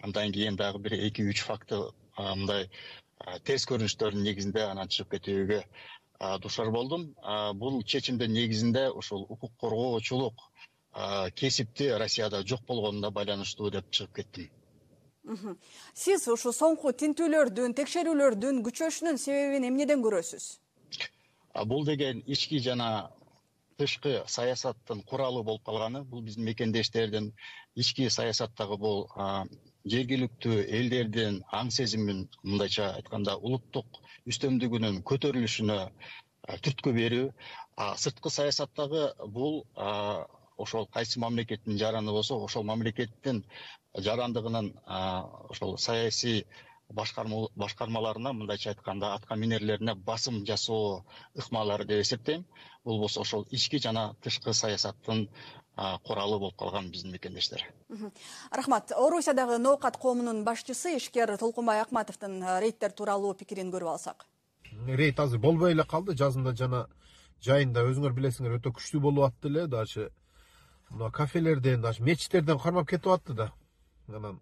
андан 0.08 0.32
кийин 0.36 0.56
дагы 0.60 0.78
бир 0.86 0.94
эки 1.08 1.26
үч 1.32 1.42
факты 1.48 1.80
мындай 2.18 2.68
терс 3.48 3.66
көрүнүштөрдүн 3.72 4.26
негизинде 4.28 4.62
анан 4.68 4.88
чыгып 4.96 5.16
кетүүгө 5.16 5.60
дуушар 6.42 6.70
болдум. 6.70 7.08
Бул 7.60 7.82
чечимдин 7.82 8.32
негизинде 8.32 8.88
ушул 8.90 9.26
укук 9.28 9.52
коргоочулук 9.60 10.46
кесипти 11.34 11.90
россияда 12.04 12.44
жок 12.46 12.62
болгонуна 12.68 13.10
байланыштуу 13.10 13.70
деп 13.70 13.90
чыгып 13.90 14.20
кеттим 14.20 14.50
сиз 15.94 16.26
ушу 16.28 16.52
соңку 16.52 16.92
тинтүүлөрдүн 17.02 17.74
текшерүүлөрдүн 17.78 18.62
күчөшүнүн 18.66 19.20
себебин 19.20 19.68
эмнеден 19.70 20.02
көрөсүз? 20.04 20.48
Бул 21.70 21.84
деген 21.86 22.22
ички 22.26 22.58
жана 22.60 23.10
тышкы 23.78 24.22
саясаттын 24.26 25.02
куралы 25.08 25.42
болуп 25.42 25.64
калганы 25.66 26.04
бул 26.04 26.22
биздин 26.22 26.44
мекендештердин 26.48 27.32
ички 27.74 28.08
саясаттагы 28.10 28.76
бул 28.78 29.08
жергиликтүү 29.94 30.60
элдердин 30.78 31.40
аң 31.52 31.70
сезимин 31.74 32.28
мындайча 32.42 32.92
айтканда 32.98 33.36
улуттук 33.36 34.00
үстөмдүгүнүн 34.30 35.02
көтөрүлүшүнө 35.10 35.78
түрткү 36.64 36.92
берүү. 36.96 37.28
Сырткы 38.00 38.30
саясаттагы 38.30 39.08
бул 39.36 39.64
ошол 40.56 40.86
кайсы 40.86 41.20
мамлекеттин 41.20 41.78
жараны 41.78 42.12
болсо 42.12 42.38
ошол 42.44 42.64
мамлекеттин 42.64 43.42
жарандыгынын 43.94 44.72
ошол 44.86 45.78
саясий 45.78 46.46
башкармаларына 46.90 48.32
мындайча 48.32 48.70
айтканда 48.70 49.14
атка 49.14 49.36
минерлерине 49.36 49.94
басым 49.94 50.44
жасоо 50.46 51.04
ыкмалары 51.34 51.84
деп 51.84 52.02
эсептейм. 52.02 52.44
Бул 52.84 53.00
болсо 53.00 53.20
ошол 53.20 53.46
ички 53.50 53.78
жана 53.78 54.14
тышкы 54.22 54.52
саясаттын 54.52 55.28
куралы 56.04 56.38
болуп 56.38 56.56
калган 56.56 56.90
биздин 56.90 57.12
мекендештер. 57.12 57.64
Рахмат. 58.50 58.92
Орусиядагы 58.92 59.58
ноокат 59.58 59.96
коомунун 59.96 60.44
башчысы 60.44 60.96
ишкер 60.96 61.36
толкунбай 61.38 61.80
акматовдун 61.80 62.42
рейдтер 62.60 62.92
тууралуу 62.92 63.34
пикирин 63.34 63.72
көрүп 63.72 63.94
алсак. 63.94 64.26
Рейд 64.86 65.18
азыр 65.20 65.38
болбой 65.38 65.72
эле 65.72 65.84
калды. 65.84 66.14
Жазында 66.14 66.54
жана 66.54 66.86
жайында 67.42 67.82
өзүңөр 67.88 68.12
билесиңер 68.12 68.58
өтө 68.60 68.74
күчтүү 68.76 69.00
болуп 69.00 69.32
атты 69.32 69.48
эле. 69.48 69.66
Даже 69.66 70.10
мына 70.90 71.10
кафелерден 71.10 71.80
даже 71.80 72.02
мечиттерден 72.02 72.58
кармап 72.58 72.88
кетип 72.88 73.08
атты 73.08 73.32
да 73.32 73.52
анан 74.08 74.40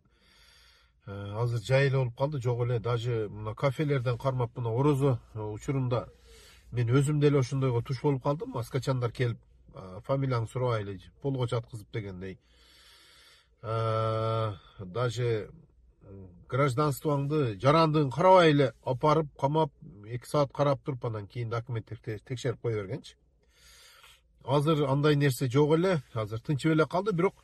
э, 1.07 1.13
азыр 1.13 1.61
жай 1.61 1.87
эле 1.87 1.99
болуп 1.99 2.17
калды. 2.17 2.41
Жок 2.41 2.65
эле 2.65 2.79
даже 2.81 3.29
мына 3.29 3.55
кафелерден 3.55 4.19
кармап 4.19 4.57
мына 4.57 4.71
орозо 4.71 5.19
учурунда 5.35 6.09
мен 6.73 6.89
өзүм 6.89 7.21
деле 7.21 7.39
ошондойго 7.39 7.83
туш 7.83 8.03
болуп 8.03 8.23
калдым. 8.23 8.51
Маскачандар 8.51 9.13
келип 9.13 9.39
фамилияңды 10.07 10.51
сурабайлы 10.53 11.01
полго 11.23 11.47
жаткызып 11.49 11.93
дегендей. 11.93 12.39
Даже 13.63 15.51
гражданствоңду 16.49 17.59
жарандыгын 17.63 18.11
карабай 18.11 18.51
эле 18.51 18.73
алып 18.85 19.01
барып 19.01 19.29
камап 19.41 19.71
эки 20.05 20.27
саат 20.29 20.53
карап 20.53 20.83
туруп 20.85 21.05
анан 21.07 21.27
кийин 21.27 21.51
документтер 21.51 21.99
текшерип 22.27 22.61
кое 22.61 22.75
бергенчи. 22.75 23.17
Азыр 24.45 24.85
андай 24.85 25.17
нерсе 25.17 25.49
жок 25.49 25.77
эле 25.79 26.03
азыр 26.13 26.41
тынчып 26.41 26.73
эле 26.73 26.87
калды 26.87 27.13
бирок 27.13 27.35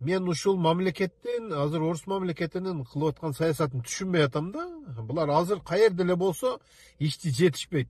мен 0.00 0.28
ушул 0.28 0.56
мамлекеттин 0.56 1.52
азыр 1.52 1.82
орус 1.82 2.06
мамлекетинин 2.06 2.84
кылып 2.84 3.14
аткан 3.14 3.34
саясатын 3.34 3.84
түшүнбөй 3.84 4.26
атам 4.26 4.50
да. 4.52 4.66
Булар 5.02 5.30
азыр 5.30 5.60
каерде 5.60 6.02
эле 6.02 6.16
болсо 6.16 6.58
ишти 6.98 7.30
жетишпейт. 7.30 7.88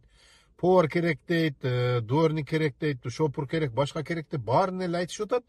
Повар 0.56 0.88
керек 0.88 1.20
дейт 1.28 1.56
э, 1.62 2.00
дворник 2.00 2.48
керек 2.48 2.76
дейт 2.80 2.98
шопур 3.08 3.48
керек 3.48 3.72
башка 3.72 4.04
керек 4.04 4.28
деп 4.30 4.40
баарын 4.40 4.82
эле 4.82 4.98
айтышып 4.98 5.32
атат. 5.32 5.44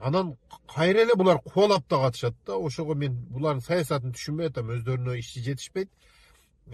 Анан 0.00 0.36
кайра 0.74 1.02
эле 1.02 1.14
булар 1.14 1.38
кубалап 1.38 1.88
да 1.88 1.96
катышат 2.06 2.34
да. 2.46 2.56
Ошого 2.56 2.94
мен 2.94 3.16
булардын 3.30 3.62
саясатын 3.62 4.12
түшүнбөй 4.12 4.48
атам 4.48 4.70
өздөрүнө 4.76 5.18
иши 5.18 5.42
жетишпейт. 5.42 5.90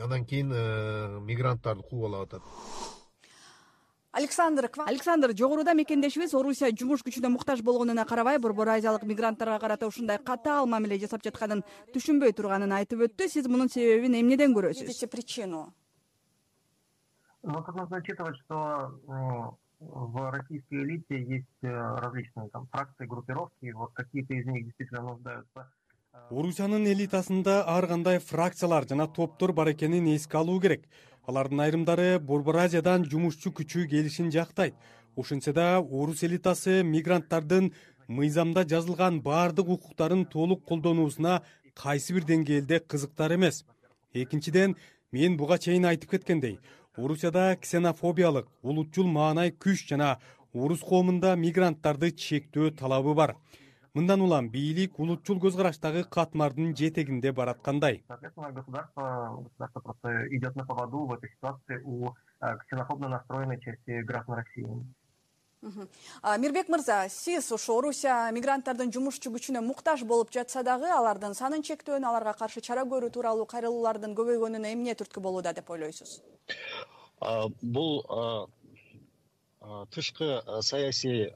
Анан 0.00 0.25
кийин 0.25 0.52
э, 0.52 1.21
мигранттарды 1.21 1.83
кубалап 1.83 2.28
атат 2.28 2.96
александр 4.16 4.70
александр 4.87 5.37
жогоруда 5.37 5.75
мекендешибиз. 5.75 6.35
Орусия 6.35 6.70
жумуш 6.73 7.04
күчүнө 7.04 7.30
муктаж 7.35 7.62
болгонуна 7.62 8.06
карабай 8.08 8.38
борбор 8.38 8.70
азиялык 8.75 9.04
мигранттарга 9.04 9.58
карата 9.61 9.87
ушундай 9.87 10.18
катаал 10.18 10.66
мамиле 10.66 10.99
жасап 10.99 11.25
жатканын 11.26 11.62
түшүнбөй 11.94 12.32
турганын 12.32 12.73
айтып 12.78 13.04
өттү. 13.08 13.28
Сиз 13.28 13.46
мунун 13.46 13.68
себебин 13.68 14.16
эмнеден 14.16 14.56
көрөсүз? 14.56 14.88
Видите 14.88 15.06
причину? 15.06 15.66
Ну 17.42 17.62
тут 17.62 17.76
нужно 17.76 17.99
учитывать 17.99 18.37
что 18.44 19.58
в 19.78 20.30
российской 20.30 20.82
элите 20.82 21.23
есть 21.23 21.62
э, 21.62 21.68
различные 21.68 22.49
там 22.49 22.66
фракции 22.73 23.04
группировки 23.04 23.70
вот 23.73 23.92
какие 23.92 24.23
то 24.25 24.32
из 24.32 24.46
них 24.46 24.64
действительно 24.64 25.02
нуждаются 25.02 25.68
орусиянын 26.30 26.87
элитасында 26.90 27.56
ар 27.70 27.87
кандай 27.90 28.18
фракциялар 28.18 28.87
жана 28.88 29.06
топтор 29.18 29.52
бар 29.52 29.70
экенин 29.73 30.08
эске 30.14 30.38
алуу 30.38 30.61
керек 30.61 30.88
алардын 31.26 31.61
айрымдары 31.61 32.18
борбор 32.18 32.61
азиядан 32.64 33.04
жумушчу 33.11 33.50
күчү 33.50 33.87
келишин 33.90 34.30
жактайт. 34.30 34.75
Ошентсе 35.16 35.52
да 35.52 35.80
орус 35.80 36.23
элитасы 36.23 36.83
мигранттардын 36.85 37.73
мыйзамда 38.09 38.64
жазылган 38.68 39.21
баардык 39.23 39.68
укуктарын 39.68 40.25
толук 40.26 40.64
колдонуусуна 40.64 41.42
кайсы 41.75 42.14
бир 42.14 42.25
деңгээлде 42.25 42.80
кызыктар 42.80 43.35
эмес. 43.35 43.64
Экинчиден 44.14 44.76
мен 45.12 45.37
буга 45.37 45.59
чейин 45.59 45.85
айтып 45.85 46.11
кеткендей 46.11 46.59
орусияда 46.97 47.56
ксенофобиялык 47.61 48.49
улутчул 48.62 49.06
маанай 49.06 49.50
күч 49.50 49.87
жана 49.90 50.16
орус 50.52 50.80
коомунда 50.80 51.35
мигранттарды 51.37 52.11
чектөө 52.11 52.73
талабы 52.78 53.14
бар 53.14 53.37
мындан 53.97 54.21
улам 54.21 54.50
бийлик 54.53 54.99
улутчул 55.00 55.41
көз 55.41 55.57
караштагы 55.57 56.05
катмардын 56.05 56.75
жетегинде 56.76 57.33
бараткандай. 57.33 58.03
Соответственно 58.09 58.53
государство 58.53 59.43
государство 59.43 59.81
просто 59.81 60.29
идет 60.37 60.57
на 60.57 60.67
поводу 60.67 61.07
в 61.07 61.12
этой 61.15 61.31
ситуации 61.31 61.81
у 61.85 62.12
ксенофобно 62.67 63.09
настроенной 63.09 63.61
части 63.61 64.03
граждан 64.03 64.37
россии 64.37 64.67
мирбек 66.38 66.69
мырза 66.69 67.09
сиз 67.09 67.50
ошо 67.53 67.79
орусия 67.79 68.31
мигранттардын 68.37 68.93
жумушчу 68.93 69.33
күчүнө 69.35 69.62
муктаж 69.65 70.05
болуп 70.05 70.31
жатса 70.31 70.62
дагы 70.62 70.91
алардын 70.93 71.35
санын 71.35 71.65
чектөөнү 71.67 72.07
аларга 72.07 72.35
каршы 72.38 72.61
чара 72.61 72.85
көрүү 72.85 73.11
тууралуу 73.17 73.47
кайрылуулардын 73.50 74.15
көбөйгөнүнө 74.19 74.73
эмне 74.76 74.95
түрткү 75.00 75.25
болууда 75.25 75.55
деп 75.57 75.71
ойлойсуз? 75.71 76.21
Бул 77.62 78.05
тышкы 79.90 80.42
саясий 80.62 81.32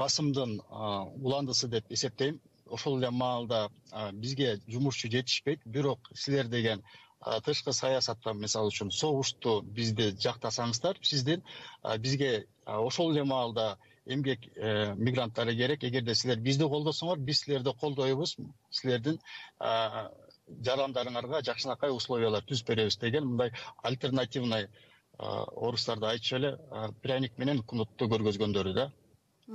басымдын 0.00 0.60
уландысы 0.70 1.68
деп 1.68 1.90
эсептейм. 1.90 2.40
Ошол 2.66 2.98
эле 2.98 3.10
маалда 3.10 3.68
бизге 4.12 4.60
жумушчу 4.68 5.10
жетишпейт. 5.10 5.60
Бирок 5.64 6.10
силер 6.14 6.48
деген 6.48 6.82
тышкы 7.44 7.72
саясатта 7.72 8.32
мисалы 8.32 8.70
үчүн 8.70 8.90
согушту 8.90 9.60
бизди 9.62 10.10
жактасаңыздар 10.22 10.98
сиздин 11.02 11.42
бизге 11.98 12.46
ошол 12.64 13.12
эле 13.12 13.24
маалда 13.24 13.76
эмгек 14.06 14.40
э, 14.56 14.94
мигранттары 14.94 15.54
керек. 15.54 15.84
Эгерде 15.84 16.14
силер 16.14 16.40
бизди 16.40 16.64
колдосоңор 16.64 17.18
биз 17.18 17.44
силерди 17.44 17.72
колдойбуз. 17.80 18.36
Силердин 18.70 19.20
жарандарыңарга 20.66 21.42
жакшынакай 21.46 21.92
условиялар 21.94 22.44
түзүп 22.46 22.72
беребиз 22.72 22.96
деген 22.98 23.26
мындай 23.32 23.52
альтернативный 23.82 24.66
орустарда 25.20 26.10
айтчу 26.10 26.36
эле 26.36 26.56
пряник 27.02 27.36
менен 27.38 27.62
кнутту 27.62 28.08
көргөзгөндөрү 28.08 28.72
да. 28.74 28.90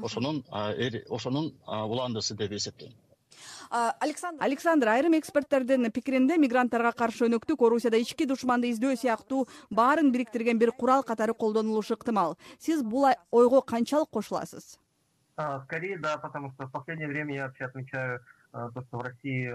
Ошонун 0.04 0.44
ошонун 0.52 1.54
уландысы 1.66 2.36
деп 2.36 2.52
эсептейм. 2.52 2.94
Александр 3.70 4.88
айрым 4.90 5.18
эксперттердин 5.18 5.92
пикиринде 5.92 6.38
мигранттарга 6.38 6.92
каршы 6.92 7.26
өнөктүк 7.26 7.66
орусияда 7.66 7.98
ички 7.98 8.26
душманды 8.26 8.70
издөө 8.72 8.96
сыяктуу 9.02 9.48
баарын 9.70 10.12
бириктирген 10.12 10.60
бир 10.60 10.72
курал 10.72 11.04
катары 11.04 11.34
колдонулушу 11.34 11.96
ыктымал. 11.96 12.38
Сиз 12.60 12.84
бул 12.84 13.08
ойго 13.32 13.62
канчалык 13.62 14.10
кошуласыз? 14.10 14.80
Скорее 15.66 15.98
да 16.00 16.18
потому 16.18 16.52
что 16.54 16.68
в 16.68 16.72
последнее 16.72 17.08
время 17.08 17.36
я 17.36 17.48
вообще 17.48 17.66
отмечаю 17.66 18.22
то 18.52 18.82
что 18.88 18.98
в 18.98 19.02
россии 19.02 19.52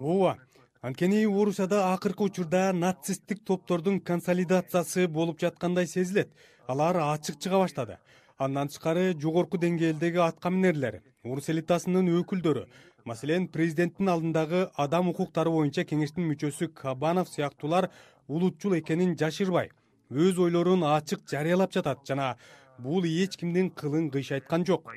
ооба 0.00 0.38
анткени 0.82 1.24
орусияда 1.26 1.92
акыркы 1.92 2.24
учурда 2.24 2.72
нацисттик 2.72 3.44
топтордун 3.44 4.00
консолидациясы 4.00 5.08
болуп 5.08 5.40
жаткандай 5.40 5.86
сезилет. 5.86 6.30
Алар 6.66 6.96
ачык 6.96 7.38
чыга 7.38 7.58
баштады. 7.58 7.98
Андан 8.38 8.68
тышкары 8.68 9.14
жогорку 9.18 9.56
деңгээлдеги 9.56 10.20
атка 10.20 10.50
минерлер 10.50 11.00
орус 11.24 11.48
элитасынын 11.48 12.10
өкүлдөрү 12.20 12.66
маселен 13.08 13.46
президенттин 13.48 14.10
алдындагы 14.12 14.66
адам 14.76 15.08
укуктары 15.08 15.50
боюнча 15.54 15.86
кеңештин 15.88 16.26
мүчөсү 16.28 16.68
кабанов 16.74 17.30
сыяктуулар 17.30 17.88
улутчул 18.28 18.76
экенин 18.76 19.16
жашырбай 19.16 19.70
өз 20.10 20.38
ойлорун 20.38 20.84
ачык 20.84 21.24
жарыялап 21.30 21.72
жатат 21.72 22.04
жана 22.06 22.34
бул 22.78 23.04
эч 23.04 23.38
кимдин 23.40 23.70
кылын 23.70 24.10
кыйшайткан 24.10 24.66
жок. 24.66 24.92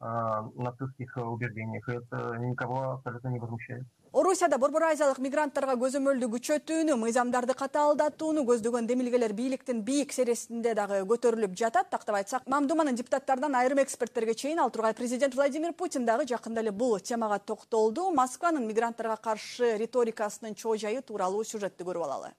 Нацистских 0.00 1.16
убеждениях 1.16 1.88
это 1.88 2.36
никого 2.38 2.92
абсолютно 2.92 3.28
не 3.28 3.38
возмущает 3.38 3.84
орусияда 4.12 4.58
борбор 4.58 4.84
азиялык 4.84 5.18
мигранттарга 5.24 5.72
көзөмөлдү 5.80 6.28
күчөтүүнү 6.34 6.96
мыйзамдарды 7.00 7.54
катаалдатууну 7.56 8.44
көздөгөн 8.44 8.86
демилгелер 8.90 9.32
бийликтин 9.32 9.80
бийик 9.86 10.12
сересинде 10.12 10.74
дагы 10.76 11.00
көтөрүлүп 11.08 11.56
жатат 11.56 11.88
тактап 11.90 12.18
айтсак 12.20 12.44
мамдуманын 12.44 12.98
депутаттарынан 13.00 13.56
айрым 13.56 13.80
эксперттерге 13.80 14.34
чейин 14.34 14.60
ал 14.60 14.70
тургай 14.70 14.92
президент 14.92 15.34
владимир 15.34 15.72
путин 15.72 16.04
дагы 16.04 16.26
жакында 16.28 16.60
эле 16.60 16.70
бул 16.70 16.98
темага 17.00 17.38
токтолду. 17.38 18.10
Москванын 18.10 18.66
мигранттарга 18.66 19.16
каршы 19.16 19.78
риторикасынын 19.78 20.54
чоо 20.54 20.76
жайы 20.76 21.00
тууралуу 21.00 21.44
сюжетти 21.44 21.82
көрүп 21.82 22.04
алалы. 22.04 22.34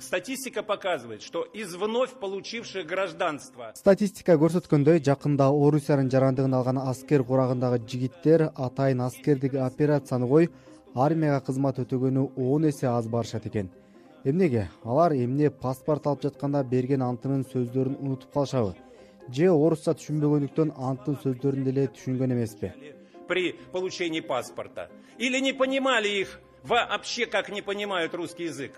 Статистика 0.00 0.62
показывает 0.62 1.22
что 1.22 1.42
из 1.42 1.74
вновь 1.74 2.12
получивших 2.20 2.86
гражданство 2.86 3.72
статистика 3.74 4.38
көрсөткөндөй 4.38 5.02
жакында 5.04 5.48
орусиянын 5.50 6.08
жарандыгын 6.08 6.54
алган 6.54 6.78
аскер 6.78 7.24
курагындагы 7.24 7.82
жигиттер 7.84 8.52
атайын 8.54 9.00
аскердик 9.00 9.56
операцияны 9.56 10.28
коюп 10.28 10.52
армияга 10.94 11.40
кызмат 11.44 11.78
өтөгөнү 11.82 12.24
он 12.36 12.68
эсе 12.68 12.86
аз 12.86 13.08
барышат 13.08 13.46
экен. 13.46 13.70
Эмнеге? 14.24 14.68
Алар 14.84 15.12
эмне 15.12 15.50
паспорт 15.50 16.06
алып 16.06 16.22
жатканда 16.22 16.64
берген 16.64 17.02
антынын 17.02 17.44
сөздөрүн 17.52 17.98
унутуп 18.00 18.32
калышабы? 18.32 18.74
Же 19.30 19.50
орусча 19.50 19.94
түшүнбөгөндүктөн 19.94 20.72
анттын 20.74 21.18
сөздөрүн 21.22 21.64
деле 21.64 21.86
түшүнгөн 21.92 22.32
эмеспи? 22.32 22.72
При 23.28 23.52
получении 23.72 24.20
паспорта. 24.20 24.88
Или 25.18 25.40
не 25.40 25.52
понимали 25.52 26.08
их 26.08 26.40
вообще 26.64 27.26
как 27.26 27.50
не 27.50 27.62
понимают 27.62 28.14
русский 28.14 28.44
язык? 28.44 28.72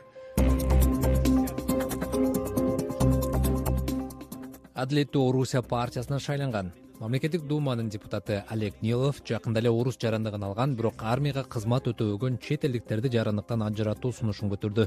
Адилеттүү 4.75 5.29
орусия 5.29 5.61
партиясынан 5.63 6.21
шайланган 6.21 6.73
мамлекеттик 7.01 7.47
думанын 7.49 7.89
депутаты 7.89 8.43
олег 8.53 8.75
нилов 8.83 9.23
жакында 9.25 9.61
эле 9.63 9.71
орус 9.73 9.97
жарандыгын 9.97 10.43
алган 10.45 10.75
бирок 10.77 11.01
армияга 11.01 11.47
кызмат 11.49 11.87
өтөбөгөн 11.89 12.37
чет 12.45 12.67
элдиктерди 12.69 13.09
жарандыктан 13.15 13.63
ажыратуу 13.65 14.13
сунушун 14.13 14.51
көтөрдү. 14.53 14.85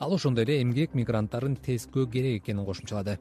Ал 0.00 0.14
ошондой 0.16 0.48
эле 0.48 0.56
эмгек 0.62 0.96
мигранттарын 0.98 1.54
тескөө 1.54 2.10
керек 2.10 2.42
экенин 2.42 2.66
кошумчалады. 2.66 3.20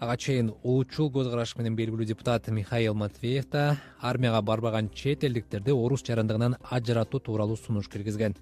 Ага 0.00 0.16
чейин 0.16 0.54
улутчул 0.62 1.12
көз 1.12 1.28
караш 1.28 1.54
менен 1.58 1.76
белгилүү 1.76 2.08
депутат 2.14 2.48
михаил 2.48 2.94
матвеев 2.94 3.50
да 3.52 3.76
армияга 4.00 4.40
барбаган 4.40 4.88
чет 4.88 5.24
элдиктерди 5.24 5.70
орус 5.70 6.02
жарандыгынан 6.02 6.56
ажыратуу 6.62 7.20
тууралуу 7.20 7.60
сунуш 7.60 7.92
киргизген. 7.92 8.36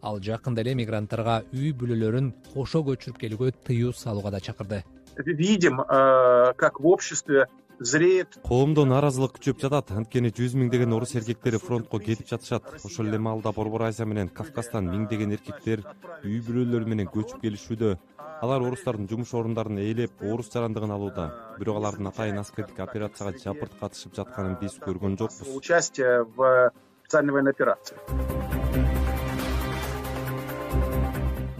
Ал 0.00 0.22
жакында 0.22 0.62
эле 0.62 0.76
мигранттарга 0.78 1.42
үй 1.50 1.74
бүлөлөрүн 1.74 2.32
кошо 2.54 2.86
көчүрүп 2.86 3.18
келүүгө 3.18 3.54
тыюу 3.66 3.92
салууга 3.92 4.30
да 4.30 4.40
чакырды 4.40 4.84
видим 5.16 5.80
э, 5.80 6.52
как 6.56 6.80
в 6.80 6.86
обществе 6.86 7.48
зреет 7.78 8.38
коомдо 8.46 8.84
нааразылык 8.84 9.36
күчөп 9.38 9.60
жатат. 9.62 9.90
Анткени 9.96 10.30
жүз 10.34 10.54
миңдеген 10.58 10.92
орус 10.94 11.14
эркектери 11.18 11.58
фронтко 11.58 11.98
кетип 11.98 12.28
жатышат. 12.30 12.68
Ошол 12.84 13.10
эле 13.10 13.18
маалда 13.18 13.52
борбор 13.52 13.88
азия 13.88 14.06
менен 14.06 14.28
кавказдан 14.28 14.88
миңдеген 14.90 15.34
эркектер 15.36 15.84
үй 16.22 16.40
бүлөлөрү 16.46 16.88
менен 16.94 17.10
көчүп 17.12 17.42
келишүүдө. 17.42 17.96
Алар 18.42 18.64
орустардын 18.66 19.08
жумуш 19.10 19.34
орундарын 19.38 19.78
ээлеп 19.78 20.22
орус 20.22 20.50
жарандыгын 20.54 20.94
алууда. 20.94 21.28
Бирок 21.58 21.78
алардын 21.78 22.10
атайын 22.10 22.42
аскердик 22.42 22.80
операцияга 22.82 23.38
жапырт 23.38 23.78
катышып 23.80 24.16
жатканын 24.18 24.58
биз 24.60 24.78
көргөн 24.82 25.18
жокпуз. 25.18 25.54
Участие 25.54 26.24
в 26.24 26.72
специальной 27.04 27.32
военной 27.32 27.52
операции 27.52 27.96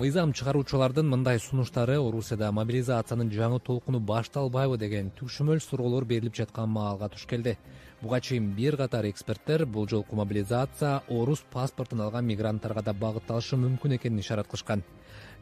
мыйзам 0.02 0.32
чыгаруучулардын 0.34 1.06
мындай 1.06 1.38
сунуштары 1.38 1.94
орусияда 2.02 2.48
мобилизациянын 2.56 3.28
жаңы 3.30 3.60
толкуну 3.62 4.00
башталбайбы 4.02 4.74
деген 4.80 5.12
түшүмөл 5.14 5.60
суроолор 5.62 6.04
берилип 6.10 6.34
жаткан 6.34 6.72
маалга 6.74 7.06
туш 7.12 7.22
келди. 7.30 7.54
Буга 8.00 8.18
чейин 8.20 8.48
бир 8.56 8.76
катар 8.80 9.06
эксперттер 9.06 9.64
бул 9.64 9.86
жолку 9.88 10.16
мобилизация 10.18 11.02
орус 11.08 11.44
паспортун 11.52 12.00
алган 12.00 12.26
мигранттарга 12.26 12.82
да 12.82 12.96
багытталышы 12.98 13.60
мүмкүн 13.62 13.94
экенин 14.00 14.18
ишарат 14.18 14.50
кылышкан. 14.50 14.82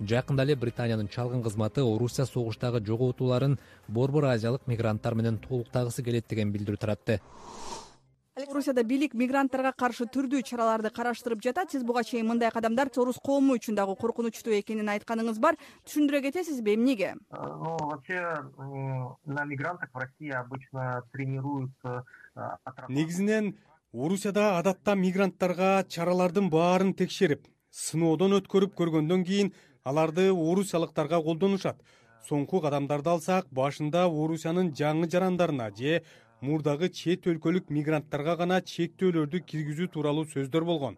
Жакында 0.01 0.45
эле 0.45 0.57
британиянын 0.57 1.09
чалгын 1.09 1.43
кызматы 1.43 1.81
орусия 1.81 2.27
согуштагы 2.27 2.85
жоготууларын 2.85 3.59
борбор 3.89 4.29
азиялык 4.35 4.67
мигранттар 4.67 5.15
менен 5.15 5.39
толуктагысы 5.39 6.03
келет 6.03 6.29
деген 6.29 6.53
билдирүү 6.53 6.85
таратты 6.85 7.23
орусияда 8.37 8.83
бийлик 8.85 9.15
мигранттарга 9.15 9.73
каршы 9.77 10.07
түрдүү 10.07 10.43
чараларды 10.47 10.91
караштырып 10.95 11.43
жатат. 11.43 11.71
Сиз 11.71 11.85
буга 11.85 12.03
чейин 12.05 12.27
мындай 12.29 12.51
кадамдар 12.51 12.91
орус 12.97 13.19
коому 13.23 13.57
үчүн 13.59 13.75
дагы 13.75 13.97
коркунучтуу 13.97 14.55
экенин 14.55 14.89
айтканыңыз 14.89 15.41
бар. 15.41 15.57
Түшүндүрө 15.87 16.23
кетесизби 16.23 16.75
эмнеге 16.75 17.15
ну 17.31 17.77
вообще 17.81 18.21
на 19.27 19.45
мигрантах 19.45 19.91
в 19.93 19.99
россии 19.99 20.31
обычно 20.31 21.03
тренируют 21.13 21.73
негизинен 22.89 23.57
орусияда 23.93 24.59
адатта 24.59 24.95
мигранттарга 24.95 25.85
чаралардын 25.89 26.51
баарын 26.51 26.95
текшерип 26.95 27.47
сыноодон 27.71 28.39
өткөрүп 28.41 28.75
көргөндөн 28.75 29.25
кийин 29.25 29.53
аларды 29.85 30.31
орусиялыктарга 30.31 31.23
колдонушат. 31.23 31.83
Соңку 32.29 32.61
кадамдарды 32.61 33.09
алсак 33.11 33.47
башында 33.51 34.05
орусиянын 34.07 34.75
жаңы 34.77 35.09
жарандарына 35.11 35.71
же 35.77 36.03
мурдагы 36.41 36.89
чет 36.89 37.27
өлкөлүк 37.29 37.71
мигранттарга 37.75 38.37
гана 38.41 38.61
чектөөлөрдү 38.65 39.43
киргизүү 39.45 39.89
тууралуу 39.95 40.27
сөздөр 40.33 40.65
болгон. 40.65 40.97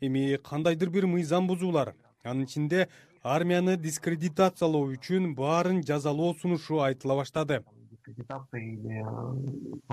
Эми 0.00 0.36
кандайдыр 0.36 0.90
бир 0.90 1.06
мыйзам 1.06 1.46
бузуулар? 1.46 1.94
Анын 2.22 2.44
ичинде 2.44 2.88
армияны 3.22 3.76
дискредитациялоо 3.76 4.86
үчүн 4.94 5.34
баарын 5.34 5.82
жазалоо 5.82 6.34
сунушу 6.34 6.80
айтыла 6.80 7.16
баштады. 7.16 7.64
Или 8.06 9.02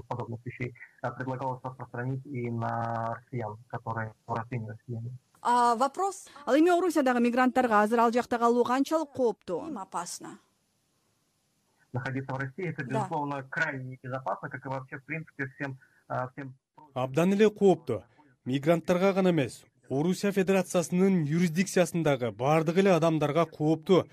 подобных 0.08 0.46
вещей 0.46 0.76
предлагалось 1.02 1.62
распространить 1.64 2.26
и 2.26 2.50
на 2.50 3.16
россиян 3.16 3.58
которые 3.68 4.14
россияне 4.28 5.12
вопрос? 5.42 6.28
Ал 6.46 6.56
эми 6.56 6.70
орусиядагы 6.70 7.22
мигранттарга 7.22 7.82
азыр 7.82 8.00
ал 8.00 8.12
жакта 8.12 8.38
калуу 8.38 8.64
канчалык 8.64 9.12
кооптуу? 9.14 9.64
Опасно 9.76 10.38
находиться 11.94 12.34
в 12.34 12.38
россии 12.38 12.70
это 12.70 12.84
безусловно 12.84 13.44
крайне 13.44 13.84
небезопасно 13.84 14.50
как 14.50 14.66
и 14.66 14.70
вообще 14.70 14.98
в 14.98 15.06
принципе 15.06 15.48
всем 15.48 15.80
всем 16.34 16.54
абдан 16.94 17.34
эле 17.34 17.50
кооптуу 17.50 18.04
мигранттарга 18.46 19.14
гана 19.14 19.30
эмес. 19.30 19.64
Орусия 19.90 20.32
федерациясынын 20.32 21.24
юрисдикциясындагы 21.24 22.32
баардык 22.32 22.78
эле 22.78 22.92
адамдарга 22.92 23.46
кооптуу 23.46 24.06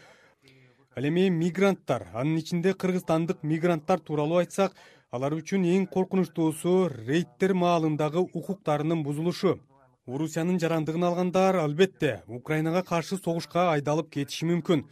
ал 0.96 1.04
эми 1.08 1.28
мигранттар 1.30 2.08
анын 2.12 2.38
ичинде 2.38 2.74
кыргызстандык 2.74 3.42
мигранттар 3.42 4.00
тууралуу 4.00 4.38
айтсак 4.42 4.74
алар 5.10 5.32
үчүн 5.38 5.64
эң 5.64 5.86
коркунучтуусу 5.86 6.88
рейдтер 6.92 7.54
маалындагы 7.54 8.20
укуктарынын 8.20 9.04
бузулушу. 9.04 9.60
Орусиянын 10.06 10.58
жарандыгын 10.58 11.04
алгандар 11.04 11.56
албетте 11.62 12.22
украинага 12.26 12.82
каршы 12.82 13.16
согушка 13.16 13.70
айдалып 13.72 14.10
кетиши 14.10 14.46
мүмкүн 14.48 14.86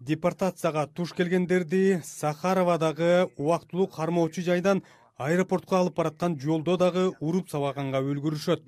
депортацияга 0.00 0.86
туш 0.86 1.12
келгендерди 1.12 2.00
сахаровадагы 2.04 3.30
убактылуу 3.36 3.86
кармоочу 3.86 4.42
жайдан 4.42 4.82
аэропортко 5.16 5.78
алып 5.78 5.94
бараткан 5.96 6.38
жолдо 6.38 6.76
дагы 6.76 7.12
уруп 7.20 7.48
сабаганга 7.50 8.00
үлгүрүшөт. 8.00 8.62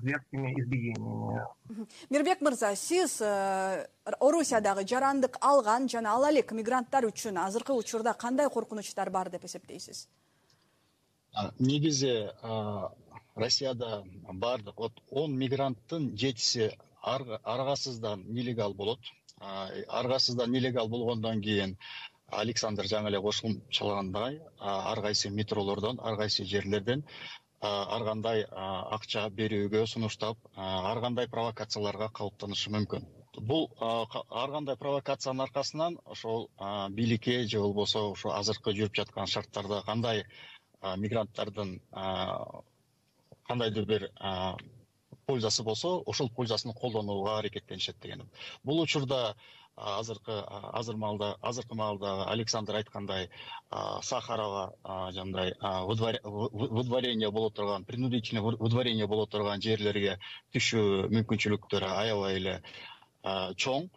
Зверскими 0.00 0.54
избиениями 0.56 1.44
мирбек 2.08 2.40
мырза 2.40 2.74
сиз 2.76 3.20
э, 3.20 3.86
орусиядагы 4.20 4.86
жарандык 4.88 5.36
алган 5.42 5.86
жана 5.86 6.14
ала 6.14 6.30
элек 6.30 6.52
мигранттар 6.52 7.04
үчүн 7.04 7.36
азыркы 7.36 7.74
учурда 7.76 8.14
кандай 8.14 8.48
коркунучтар 8.48 9.10
бар 9.10 9.28
деп 9.28 9.44
эсептейсиз? 9.44 10.08
Негизи 11.58 12.30
россияда 13.34 14.02
баардык 14.32 14.78
вот 14.78 14.92
он 15.10 15.36
мигранттын 15.36 16.16
жетиси 16.16 16.72
аргасыздан 17.08 18.24
нелегал 18.26 18.74
болот. 18.74 19.00
Ар 19.40 20.08
кайсысынан 20.08 20.50
нелегал 20.50 20.88
болгондон 20.88 21.40
кийин 21.42 21.76
александр 22.28 22.88
жаңы 22.90 23.08
эле 23.08 23.20
кошумчалагандай 23.22 24.40
ар 24.58 25.00
кайсы 25.02 25.30
метролордон 25.30 26.00
ар 26.02 26.16
кайсы 26.16 26.44
жерлерден 26.44 27.04
ар 27.60 28.04
кандай 28.04 28.44
акча 28.50 29.28
берүүгө 29.30 29.86
сунуштап 29.86 30.36
ар 30.56 31.00
кандай 31.00 31.28
провокацияларга 31.28 32.10
калыптанышы 32.20 32.70
мүмкүн. 32.74 33.06
Бул 33.38 33.68
ар 33.80 34.50
кандай 34.50 34.76
провокациянын 34.76 35.46
аркасынан 35.46 35.98
ошол 36.04 36.48
бийликке 36.90 37.46
же 37.46 37.60
болбосо 37.60 38.08
ушу 38.10 38.30
азыркы 38.34 38.74
жүрүп 38.74 38.94
жаткан 39.00 39.26
шарттарда 39.26 39.82
кандай 39.86 40.24
мигранттардын 40.82 41.80
кандайдыр 43.48 43.86
бир 43.86 44.10
пользасы 45.28 45.62
болсо 45.62 46.02
ошол 46.06 46.30
пользасын 46.30 46.72
колдонууга 46.72 47.38
аракеттенишет 47.38 47.96
деген 48.02 48.28
бул 48.64 48.80
учурда 48.80 49.36
азыркы 49.76 50.32
азыр 50.80 50.96
маалда 50.96 51.36
азыркы 51.42 51.74
маалда 51.74 52.24
александр 52.32 52.76
айткандай 52.80 53.28
сахарова 54.02 54.74
жанагындай 54.84 55.54
выдворение 56.78 57.30
боло 57.30 57.50
турган 57.50 57.84
принудительный 57.84 58.42
выдворение 58.42 59.06
боло 59.06 59.26
турган 59.26 59.62
жерлерге 59.62 60.18
түшүү 60.56 61.10
мүмкүнчүлүктөрү 61.14 61.92
аябай 62.02 62.40
эле 62.40 62.56
чоң. 63.62 63.88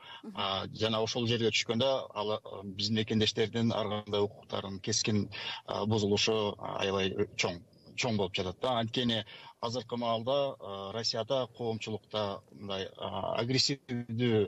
Жана 0.84 1.02
ошол 1.06 1.28
жерге 1.30 1.52
түшкөндө 1.56 1.90
ал 2.22 2.38
биздин 2.78 2.98
мекендештердин 3.02 3.72
ар 3.72 3.90
кандай 3.96 4.22
укуктарынын 4.28 4.82
кескин 4.82 5.30
бузулушу 5.88 6.56
аябай 6.60 7.14
чоң 7.38 7.62
чоң 8.02 8.18
болуп 8.18 8.36
жатат 8.36 8.60
да. 8.62 8.78
Анткени 8.82 9.24
азыркы 9.62 9.98
маалда 9.98 10.58
россияда 10.94 11.46
коомчулукта 11.58 12.42
мындай 12.52 12.88
агрессивдүү 12.98 14.42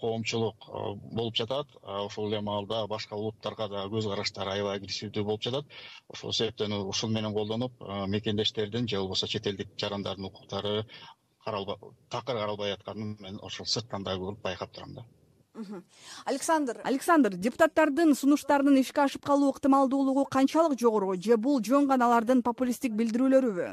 коомчулук 0.00 0.68
болуп 1.12 1.34
жатат. 1.34 1.66
Ошол 1.82 2.30
эле 2.30 2.40
маалда 2.40 2.86
башка 2.86 3.16
улуттарга 3.18 3.68
да 3.68 3.84
көз 3.90 4.06
караштары 4.12 4.54
аябай 4.54 4.78
агрессивдүү 4.78 5.24
болуп 5.24 5.42
жатат. 5.42 5.66
Ошол 6.08 6.32
себептен 6.32 6.72
ушун 6.78 7.12
менен 7.12 7.34
колдонуп 7.34 7.72
мекендештердин 8.06 8.88
же 8.88 9.00
болбосо 9.00 9.26
чет 9.26 9.46
элдик 9.46 9.74
жарандардын 9.76 10.30
укуктары 10.30 10.86
такыр 11.44 12.38
каралбай 12.38 12.72
атканын 12.72 13.16
мен 13.20 13.38
ошол 13.42 13.66
сырттан 13.66 14.04
дагы 14.04 14.24
көрүп 14.24 14.42
байкап 14.42 14.72
турам 14.72 14.94
да. 14.94 15.04
Александр. 16.24 16.80
Александр 16.84 17.34
депутаттардын 17.34 18.14
сунуштарынын 18.14 18.78
ишке 18.82 19.06
ашып 19.06 19.24
калуу 19.24 19.50
ыктымалдуулугу 19.54 20.26
канчалык 20.26 20.78
жогору 20.78 21.14
же 21.16 21.36
бул 21.36 21.62
жөн 21.64 21.86
гана 21.88 22.10
алардын 22.10 22.42
популисттик 22.42 22.92
билдирүүлөрүбү 22.92 23.70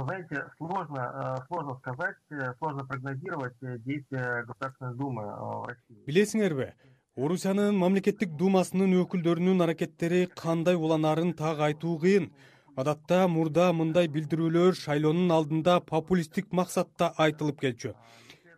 знаете 0.00 0.44
сложно 0.56 1.38
э, 1.40 1.46
сложно 1.48 1.74
сказать 1.76 2.16
э, 2.30 2.54
сложно 2.58 2.84
прогнозировать 2.84 3.54
э, 3.62 3.78
действия 3.78 4.44
государственной 4.44 4.94
думы 4.94 5.22
в 5.24 5.66
россии. 5.68 6.04
Билесиңерби 6.06 6.72
орусиянын 7.16 7.76
мамлекеттик 7.76 8.32
думасынын 8.40 8.94
өкүлдөрүнүн 9.02 9.60
аракеттери 9.66 10.26
кандай 10.34 10.76
уланаарын 10.76 11.34
так 11.34 11.60
айтуу 11.60 11.98
кыйын? 11.98 12.30
Адатта 12.74 13.26
мурда 13.28 13.68
мындай 13.76 14.08
билдирүүлөр 14.08 14.72
шайлоонун 14.80 15.30
алдында 15.30 15.80
популисттик 15.84 16.48
максатта 16.56 17.12
айтылып 17.20 17.60
келчү. 17.60 17.92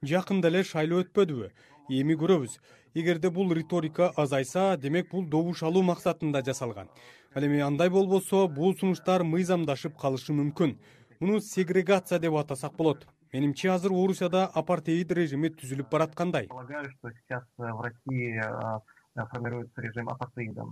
Жакында 0.06 0.52
эле 0.52 0.62
шайлоо 0.62 1.02
өтпөдүбү 1.02 1.50
эми 1.98 2.14
көрөбүз. 2.14 2.58
Эгерде 2.94 3.30
бул 3.30 3.50
риторика 3.52 4.12
азайса 4.16 4.76
демек 4.76 5.10
бул 5.10 5.26
добуш 5.26 5.64
алуу 5.66 5.82
максатында 5.82 6.44
жасалган. 6.46 6.88
Ал 7.34 7.42
эми 7.42 7.58
андай 7.58 7.90
болбосо 7.90 8.46
бул 8.46 8.76
сунуштар 8.78 9.24
мыйзамдашып 9.26 9.98
калышы 9.98 10.32
мүмкүн 10.32 10.76
муну 11.20 11.40
сегрегация 11.40 12.18
деп 12.18 12.34
атасак 12.34 12.74
болот. 12.76 13.06
Менимче 13.32 13.70
азыр 13.70 13.92
орусияда 13.92 14.46
апартеид 14.46 15.12
режими 15.12 15.48
түзүлүп 15.48 15.90
бараткандай. 15.90 16.48
Полагаю 16.48 16.90
что 16.90 17.10
сейчас 17.10 17.44
э, 17.58 17.72
в 17.72 17.80
россии 17.80 18.40
э, 18.40 19.26
формируется 19.30 19.80
режим 19.80 20.08
апартеида 20.08 20.64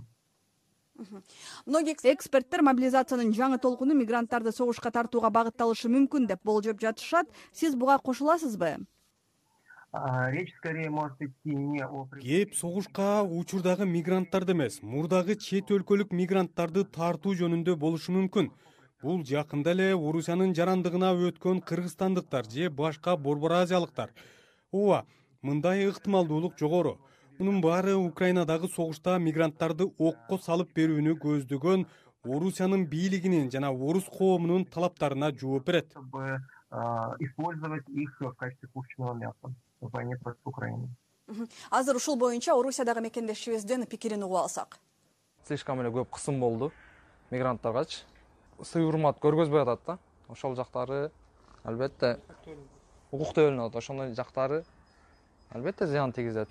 многие 1.65 1.95
эксперттер 2.13 2.61
мобилизациянын 2.61 3.33
жаңы 3.33 3.57
толкуну 3.59 3.95
мигранттарды 3.97 4.51
согушка 4.53 4.91
тартууга 4.93 5.31
багытталышы 5.33 5.89
мүмкүн 5.89 6.27
деп 6.29 6.43
болжоп 6.43 6.81
жатышат. 6.81 7.29
Сиз 7.51 7.75
буга 7.75 7.97
кошуласызбы? 7.97 8.77
Речь 9.93 10.53
скорее 10.57 10.89
может 10.89 11.21
идти 11.21 11.55
не 11.55 11.85
о 11.85 12.07
кеп 12.19 12.55
согушка 12.55 13.23
учурдагы 13.23 13.85
мигранттарды 13.85 14.53
эмес 14.53 14.81
мурдагы 14.81 15.35
чет 15.35 15.69
өлкөлүк 15.69 16.13
мигранттарды 16.13 16.83
тартуу 16.83 17.35
жөнүндө 17.37 17.75
болушу 17.75 18.15
мүмкүн 18.15 18.49
бул 19.03 19.19
жакында 19.27 19.73
эле 19.75 19.89
орусиянын 19.93 20.53
жарандыгына 20.55 21.09
өткөн 21.27 21.59
кыргызстандыктар 21.67 22.47
же 22.49 22.69
башка 22.69 23.17
борбор 23.17 23.51
азиялыктар. 23.59 24.13
Ооба 24.71 25.05
мындай 25.41 25.85
ыктымалдуулук 25.89 26.57
жогору. 26.57 26.99
Мунун 27.37 27.59
баары 27.61 27.95
украинадагы 27.95 28.69
согушта 28.69 29.17
мигранттарды 29.19 29.89
окко 29.97 30.37
салып 30.37 30.71
берүүнү 30.77 31.17
көздөгөн 31.19 31.85
орусиянын 32.23 32.85
бийлигинин 32.87 33.51
жана 33.51 33.73
орус 33.73 34.07
коомунун 34.07 34.65
талаптарына 34.65 35.33
жооп 35.35 35.67
берет. 35.67 35.91
Чтобы 35.91 36.39
использовать 37.19 37.89
их 37.89 38.15
в 38.19 38.31
качестве 38.33 38.69
пушечного 38.69 39.13
мяса 39.13 39.53
в 39.81 39.91
войне 39.91 40.15
против 40.17 40.39
украины. 40.45 40.87
Азыр 41.69 41.97
ушул 41.97 42.15
боюнча 42.15 42.53
орусиядагы 42.53 43.01
мекендешибиздин 43.01 43.85
пикирин 43.85 44.23
угуп 44.23 44.37
алсак. 44.37 44.79
Слишком 45.45 45.81
эле 45.81 45.89
көп 45.89 46.09
кысым 46.09 46.39
болду. 46.39 46.71
Мигранттаргачы 47.31 48.05
сый 48.63 48.85
урмат 48.85 49.19
көргөзбөй 49.23 49.61
атат 49.63 49.81
да. 49.85 49.97
Ошол 50.29 50.55
жактары 50.55 51.11
албетте 51.63 52.17
укуктуу 53.11 53.47
бөлүнүп 53.47 53.69
атат. 53.69 53.81
Ошондой 53.83 54.13
жактары 54.13 54.63
албетте 55.51 55.87
зыян 55.87 56.13
тийгизет. 56.13 56.49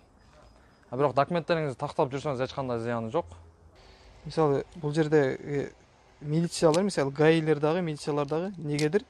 А 0.90 0.96
бирок 0.96 1.14
документтериңизди 1.14 1.78
тактап 1.78 2.12
жүрсөңүз 2.12 2.44
эч 2.44 2.52
кандай 2.54 2.78
зыяны 2.78 3.10
жок. 3.10 3.26
Мисалы 4.24 4.64
бул 4.76 4.92
жерде 4.94 5.22
э, 5.40 5.70
милициялар 6.20 6.82
мисалы 6.82 7.10
гаилер 7.10 7.60
дагы 7.60 7.82
милициялар 7.82 8.26
дагы 8.26 8.52
эмнегедир 8.58 9.04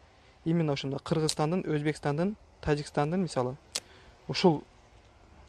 именно 0.45 0.73
ошондо 0.73 0.99
кыргызстандын 0.99 1.65
өзбекстандын 1.67 2.37
тажикстандын 2.61 3.23
мисалы 3.23 3.57
ушул 4.29 4.63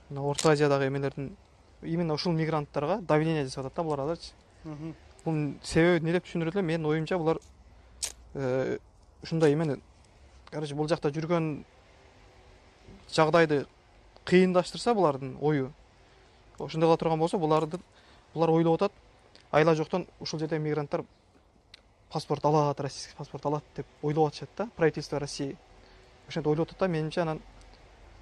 мына 0.09 0.23
орто 0.23 0.51
азиядагы 0.51 0.87
эмелердин 0.87 1.35
именно 1.81 2.13
ушул 2.13 2.33
мигранттарга 2.33 2.97
давление 3.01 3.45
жасап 3.45 3.65
атат 3.65 3.75
да 3.75 3.83
буларачы 3.83 4.31
бунун 5.25 5.59
себеби 5.63 5.99
эмне 5.99 6.19
түшүндүрөт 6.19 6.55
элем 6.55 6.65
менин 6.65 6.85
оюмча 6.85 7.17
булар 7.17 7.39
э, 8.33 8.77
ушундай 9.23 9.53
эмени 9.53 9.79
короче 10.51 10.75
бул 10.75 10.87
жакта 10.87 11.11
жүргөн 11.11 11.63
жагдайды 13.13 13.65
кыйындаштырса 14.25 14.93
булардын 14.93 15.37
ою 15.41 15.71
ошондой 16.59 16.87
кыла 16.87 16.97
турган 16.97 17.19
болсо 17.19 17.37
буларды 17.37 17.79
булар 18.33 18.49
ойлоп 18.49 18.81
атат 18.81 18.91
айла 19.51 19.75
жоктон 19.75 20.07
ушул 20.19 20.39
жердеги 20.39 20.61
мигранттар 20.61 21.03
паспорт 22.13 22.45
алат 22.45 22.79
российский 22.79 23.15
паспорт 23.17 23.45
алат 23.45 23.63
деп 23.75 23.87
ойлоп 24.01 24.27
атышат 24.27 24.49
да 24.57 24.69
правительство 24.75 25.19
россии. 25.19 25.57
Ошентип 26.27 26.47
ойлоп 26.47 26.69
атат 26.69 26.79
да 26.79 26.87
менимче 26.87 27.21
анан 27.21 27.41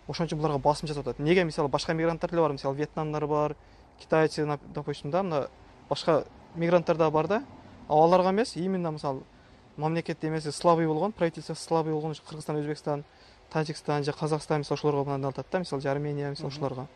ошон 0.08 0.28
үчүн 0.28 0.40
буларга 0.40 0.60
басым 0.60 0.88
жасап 0.88 1.08
атат. 1.08 1.20
Эмнеге 1.20 1.44
мисалы 1.44 1.68
башка 1.68 1.94
мигранттар 1.94 2.30
деле 2.30 2.42
бар 2.42 2.54
мисалы 2.54 2.76
вьетнамдар 2.76 3.28
бар 3.28 3.56
китайцы 4.00 4.48
допустим 4.74 5.12
да 5.12 5.24
мына 5.24 5.50
башка 5.90 6.24
мигранттар 6.56 6.98
дагы 6.98 7.12
бар 7.12 7.28
да. 7.28 7.44
Аларга 7.88 8.30
эмес 8.32 8.56
именно 8.56 8.92
мисалы 8.92 9.22
мамлекет 9.78 10.24
эмеси 10.24 10.52
слабый 10.52 10.88
болгон 10.88 11.12
правительствосу 11.12 11.62
слабый 11.62 11.94
болгон 11.94 12.14
кыргызстан 12.14 12.58
өзбекстан 12.58 13.04
тажикстан 13.50 14.04
же 14.04 14.14
казакстан 14.14 14.60
мисалы 14.60 14.78
ошолорго 14.78 15.28
атат 15.28 15.48
да 15.52 15.60
мисалы 15.60 15.82
же 15.82 15.90
армения 15.90 16.30
мисалы 16.30 16.50
ошолорго. 16.50 16.88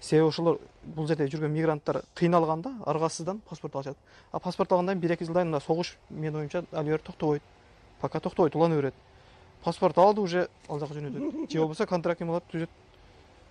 Себеби 0.00 0.28
ошолор 0.28 0.60
бул 0.84 1.06
жерде 1.06 1.26
жүргөн 1.26 1.52
мигранттар 1.52 2.02
кыйналган 2.14 2.62
да 2.62 2.74
аргасыздан 2.84 3.40
паспорт 3.48 3.74
алышат. 3.74 3.96
А 4.32 4.38
паспорт 4.38 4.72
алгандан 4.72 4.94
кийин 4.94 5.02
бир 5.02 5.12
эки 5.12 5.24
жылдан 5.24 5.42
кийин 5.42 5.50
мына 5.52 5.60
согуш 5.60 5.96
менин 6.10 6.36
оюмча 6.36 6.64
ал 6.72 6.84
бери 6.84 6.98
токтобойт. 6.98 7.42
Пока 8.00 8.20
токтобойт 8.20 8.54
улана 8.54 8.76
берет. 8.76 8.94
Паспорт 9.64 9.98
алды 9.98 10.20
уже 10.20 10.48
ал 10.68 10.78
жака 10.78 10.94
жөнөтөт. 10.94 11.50
Же 11.50 11.58
болбосо 11.58 11.86
контракт 11.86 12.20
эме 12.20 12.30
кылат 12.30 12.44
түзөт 12.52 12.70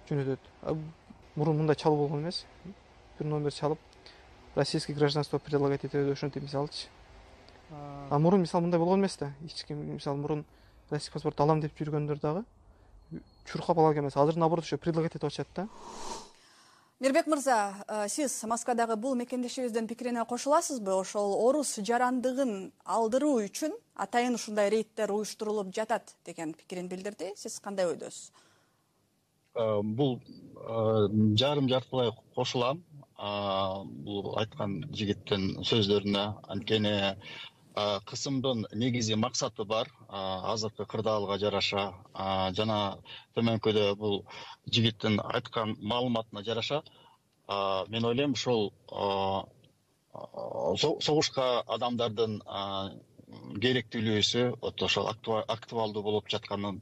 жөнөтөт. 0.10 0.40
Мурун 1.36 1.58
мындай 1.58 1.76
чалуу 1.76 1.98
болгон 1.98 2.22
эмес. 2.22 2.46
Бир 3.18 3.28
номер 3.28 3.52
чалып 3.52 3.80
российский 4.56 4.94
гражданство 4.94 5.38
предлагать 5.38 5.84
этебиз 5.86 6.08
деп 6.08 6.14
ошентип 6.14 6.44
мисалычы 6.44 6.88
а. 8.10 8.20
Мурун 8.20 8.42
мисалы 8.42 8.64
мындай 8.64 8.80
болгон 8.80 9.02
эмес 9.02 9.18
да. 9.18 9.34
Эч 9.44 9.66
ким 9.66 9.96
мисалы 9.96 10.18
мурун 10.18 10.46
российский 10.90 11.14
паспорт 11.14 11.40
алам 11.40 11.62
деп 11.62 11.74
жүргөндөр 11.78 12.20
дагы 12.20 12.46
чуркап 13.46 13.78
ала 13.78 13.90
алган 13.90 14.06
эмес. 14.06 14.18
Азыр 14.18 14.36
наоборот 14.36 14.66
еще 14.66 14.78
предлагать 14.78 15.16
этип 15.16 15.26
атышат 15.26 15.48
да. 15.56 15.68
Мирбек 17.00 17.28
мырза 17.28 17.74
э, 17.88 18.08
сиз 18.08 18.44
москвадагы 18.44 18.96
бул 18.96 19.16
мекендешибиздин 19.16 19.88
пикирине 19.88 20.24
кошуласызбы? 20.24 20.94
Ошол 20.96 21.36
орус 21.46 21.76
жарандыгын 21.76 22.72
алдыруу 22.86 23.44
үчүн 23.44 23.76
атайын 23.96 24.36
ушундай 24.36 24.70
рейддер 24.70 25.12
уюштурулуп 25.12 25.76
жатат 25.76 26.16
деген 26.26 26.54
пикирин 26.54 26.88
билдирди. 26.88 27.34
Сиз 27.36 27.60
кандай 27.60 27.86
ойдосуз 27.86 28.32
бул 29.56 30.20
э, 30.20 31.08
жарым 31.38 31.70
жартылай 31.70 32.12
кошулам. 32.36 32.84
Бул 34.06 34.34
айткан 34.38 34.82
жигиттин 34.92 35.64
сөздөрүнө 35.64 36.24
анткени 36.52 37.16
кысымдын 38.10 38.66
негизги 38.74 39.16
максаты 39.16 39.64
бар. 39.64 39.88
Азыркы 40.10 40.86
кырдаалга 40.86 41.38
жараша. 41.40 41.94
Жана 42.58 43.00
төмөнкүдө 43.36 43.96
бул 43.96 44.26
жигиттин 44.68 45.20
айткан 45.24 45.76
маалыматына 45.80 46.44
жараша. 46.44 46.82
Мен 47.88 48.06
ойлойм 48.12 48.34
ушул 48.34 48.74
согушка 51.08 51.64
адамдардын 51.78 52.42
керектүүлүүсү 53.64 54.44
вот 54.62 54.84
ошол 54.88 55.10
актуалдуу 55.12 56.04
болуп 56.04 56.30
жатканын 56.32 56.82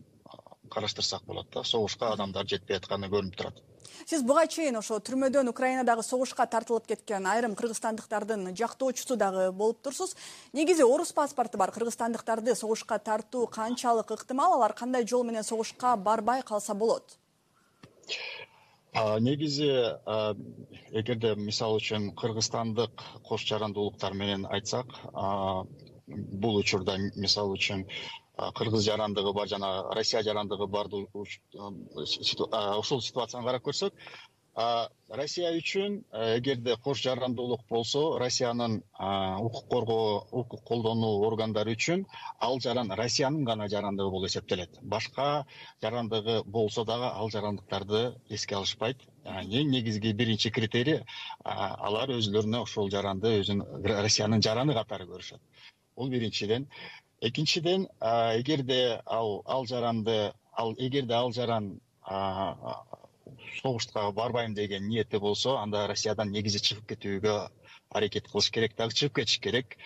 караштырсак 0.73 1.23
болот 1.29 1.47
да 1.53 1.63
согушка 1.63 2.11
адамдар 2.13 2.49
жетпей 2.49 2.77
атканы 2.77 3.07
көрүнүп 3.13 3.37
турат. 3.37 3.61
Сиз 4.09 4.23
буга 4.25 4.47
чейин 4.47 4.75
ошо 4.75 4.97
түрмөдөн 4.99 5.49
украинадагы 5.51 6.03
согушка 6.03 6.45
тартылып 6.49 6.87
кеткен 6.89 7.27
айрым 7.29 7.55
кыргызстандыктардын 7.55 8.49
жактоочусу 8.57 9.15
дагы 9.15 9.51
болуп 9.51 9.81
турсуз. 9.85 10.15
Негизи 10.51 10.83
орус 10.83 11.13
паспорту 11.13 11.57
бар 11.57 11.71
кыргызстандыктарды 11.71 12.55
согушка 12.55 12.97
тартуу 12.99 13.47
канчалык 13.47 14.11
ыктымал 14.11 14.57
алар 14.57 14.73
кандай 14.73 15.07
жол 15.07 15.23
менен 15.23 15.43
согушка 15.43 15.95
барбай 15.95 16.41
калса 16.41 16.73
болот? 16.73 17.17
Негизи 18.93 19.69
эгерде 20.91 21.35
мисалы 21.35 21.79
үчүн 21.79 22.11
кыргызстандык 22.17 23.03
кош 23.23 23.45
жарандуулуктар 23.47 24.13
менен 24.13 24.45
айтсак 24.45 24.85
бул 26.05 26.59
учурда 26.59 26.97
мисалы 27.15 27.55
үчүн 27.57 27.87
кыргыз 28.37 28.85
жарандыгы 28.85 29.33
бар 29.33 29.47
жана 29.47 29.93
россия 29.93 30.23
жарандыгы 30.23 30.67
бар 30.67 30.87
ушул 30.87 33.01
ситуацияны 33.01 33.45
карап 33.45 33.63
көрсөк. 33.63 33.93
Россия 35.09 35.49
үчүн 35.57 36.03
эгерде 36.13 36.75
кош 36.77 37.01
жарандуулук 37.01 37.61
болсо 37.69 38.19
россиянын 38.19 38.83
укук 39.41 39.67
коргоо 39.67 40.27
укук 40.31 40.61
колдонуу 40.63 41.25
органдары 41.25 41.73
үчүн 41.73 42.05
ал 42.39 42.59
жаран 42.59 42.91
россиянын 42.91 43.45
гана 43.45 43.67
жарандыгы 43.67 44.11
болуп 44.11 44.29
эсептелет. 44.29 44.77
Башка 44.81 45.47
жарандыгы 45.81 46.43
болсо 46.45 46.85
дагы 46.85 47.09
ал 47.09 47.31
жарандыктарды 47.31 48.15
эске 48.29 48.55
алышпайт. 48.55 48.97
Эң 49.25 49.73
негизги 49.73 50.13
биринчи 50.13 50.51
критерий 50.51 51.01
алар 51.43 52.13
өзүлөрүнө 52.13 52.61
ошол 52.61 52.91
жаранды 52.91 53.39
өзүнүн 53.41 53.85
россиянын 54.05 54.41
жараны 54.41 54.73
катары 54.73 55.09
көрүшөт. 55.09 55.41
Бул 55.95 56.09
биринчиден 56.09 56.67
экинчиден 57.29 57.87
эгерде 58.39 59.01
ал 59.05 59.41
ал 59.45 59.65
жаранды 59.65 60.33
ал 60.51 60.73
эгерде 60.77 61.13
ал 61.13 61.31
жаран 61.31 61.79
согушка 63.61 64.11
барбайм 64.11 64.53
деген 64.53 64.87
ниети 64.87 65.19
болсо 65.19 65.57
анда 65.57 65.87
россиядан 65.87 66.31
негизи 66.31 66.59
чыгып 66.59 66.85
кетүүгө 66.93 67.35
аракет 67.89 68.27
кылыш 68.31 68.49
керек 68.51 68.75
дагы 68.77 68.93
чыгып 68.93 69.15
кетиш 69.21 69.39
керек. 69.39 69.77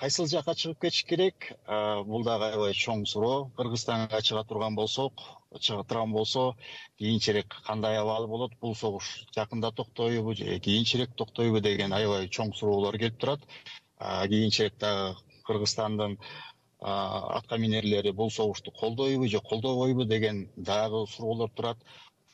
Кайсыл 0.00 0.26
жака 0.26 0.54
чыгып 0.54 0.80
кетиш 0.80 1.04
керек? 1.04 1.52
Бул 2.06 2.24
дагы 2.24 2.48
аябай 2.50 2.72
чоң 2.72 3.04
суроо. 3.06 3.50
Кыргызстанга 3.56 4.22
чыга 4.22 4.44
турган 4.44 4.74
болсок 4.74 5.22
чыга 5.60 5.84
турган 5.84 6.12
болсо 6.12 6.56
кийинчерээк 6.98 7.60
кандай 7.66 7.98
абалы 7.98 8.26
болот? 8.26 8.52
Бул 8.60 8.74
согуш 8.74 9.26
жакында 9.36 9.72
токтойбу 9.72 10.34
же 10.34 10.58
кийинчерээк 10.58 11.14
токтойбу 11.14 11.60
деген 11.60 11.92
аябай 11.92 12.28
чоң 12.28 12.54
суроолор 12.54 12.98
келип 12.98 13.18
турат. 13.18 13.40
Кийинчерээк 14.00 14.78
дагы 14.78 15.16
кыргызстандын 15.46 16.18
атка 16.80 17.56
минерлери 17.56 18.10
бул 18.10 18.30
согушту 18.30 18.70
колдойбу 18.70 19.28
же 19.28 19.40
колдобойбу 19.40 20.04
деген 20.04 20.50
дагы 20.56 21.06
суроолор 21.06 21.50
турат. 21.50 21.78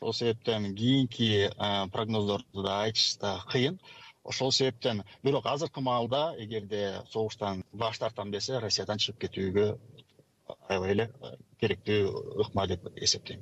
Ошол 0.00 0.12
себептен 0.12 0.74
кийинки 0.74 1.50
прогноздорду 1.92 2.62
да 2.62 2.83
айтыш 2.83 3.16
да 3.18 3.44
кыйын. 3.50 3.78
Ошол 4.24 4.52
себептен 4.52 5.05
бирок 5.22 5.46
азыркы 5.46 5.81
маалда 5.81 6.35
эгерде 6.38 7.02
согуштан 7.11 7.64
баш 7.72 7.98
тартам 7.98 8.31
десе 8.31 8.59
россиядан 8.59 8.98
чыгып 8.98 9.20
кетүүгө 9.20 9.78
аябай 10.68 10.90
эле 10.90 11.11
керектүү 11.61 12.42
ыкма 12.42 12.66
деп 12.66 12.87
эсептейм. 12.96 13.40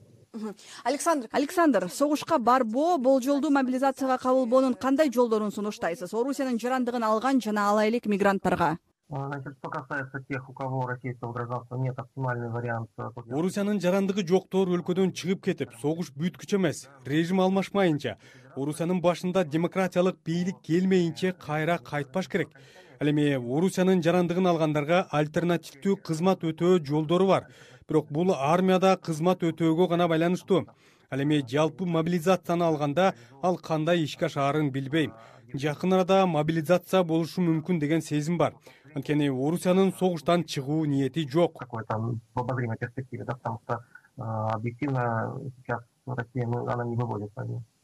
Александр 0.84 1.28
александр 1.32 1.88
согушка 1.90 2.38
барбоо 2.38 2.98
болжолдуу 2.98 3.50
мобилизацияга 3.50 4.18
кабылбоонун 4.18 4.74
кандай 4.74 5.10
жолдорун 5.10 5.50
сунуштайсыз? 5.50 6.14
Орусиянын 6.14 6.60
жарандыгын 6.60 7.02
алган 7.02 7.40
жана 7.40 7.70
ала 7.70 7.88
элек 7.88 8.06
мигранттарга 8.06 8.78
значит 9.10 9.54
что 9.58 9.68
касается 9.68 10.20
тех 10.28 10.48
у 10.48 10.52
кого 10.52 10.86
российского 10.86 11.32
гражданства 11.32 11.76
нет 11.76 11.98
оптимальный 11.98 12.48
вариант 12.48 12.88
орусиянын 12.96 13.80
жарандыгы 13.80 14.26
жоктор 14.26 14.70
өлкөдөн 14.70 15.12
чыгып 15.12 15.42
кетип 15.48 15.74
согуш 15.82 16.12
бүткүчө 16.14 16.60
эмес 16.60 16.88
режим 17.06 17.40
алмашмайынча. 17.40 18.16
Орусиянын 18.56 19.00
башында 19.02 19.44
демократиялык 19.44 20.20
бийлик 20.24 20.60
келмейинче 20.62 21.32
кайра 21.32 21.78
кайтпаш 21.78 22.28
керек. 22.28 22.54
Ал 23.00 23.10
эми 23.10 23.34
орусиянын 23.34 24.02
жарандыгын 24.02 24.46
алгандарга 24.46 25.06
альтернативдүү 25.10 25.96
кызмат 26.06 26.44
өтөө 26.46 26.78
жолдору 26.86 27.26
бар. 27.26 27.48
Бирок 27.88 28.12
бул 28.12 28.34
армияда 28.34 28.96
кызмат 28.96 29.42
өтөөгө 29.42 29.88
гана 29.88 30.06
байланыштуу. 30.06 30.66
Ал 31.10 31.22
эми 31.22 31.42
жалпы 31.42 31.84
мобилизацияны 31.84 32.62
алганда 32.62 33.14
ал 33.42 33.56
кандай 33.58 34.04
ишке 34.04 34.26
ашаарын 34.26 34.70
билбейм. 34.70 35.14
Жакын 35.54 35.94
арада 35.94 36.26
мобилизация 36.26 37.02
болушу 37.02 37.42
мүмкүн 37.42 37.80
деген 37.80 38.02
сезим 38.02 38.38
бар 38.38 38.54
анткени 38.94 39.28
орусиянын 39.28 39.92
согуштан 39.92 40.44
чыгуу 40.44 40.84
ниети 40.84 41.28
жок. 41.28 41.58
Какой 41.58 41.84
то 41.84 41.98
в 42.34 42.40
обозримой 42.40 42.76
перспективе 42.76 43.24
да 43.24 43.34
потому 43.34 43.60
что 43.64 43.84
объективно 44.16 45.40
сейчас 45.56 45.80
россия 46.06 46.46
она 46.46 46.84
не 46.84 46.96
выводит 46.96 47.30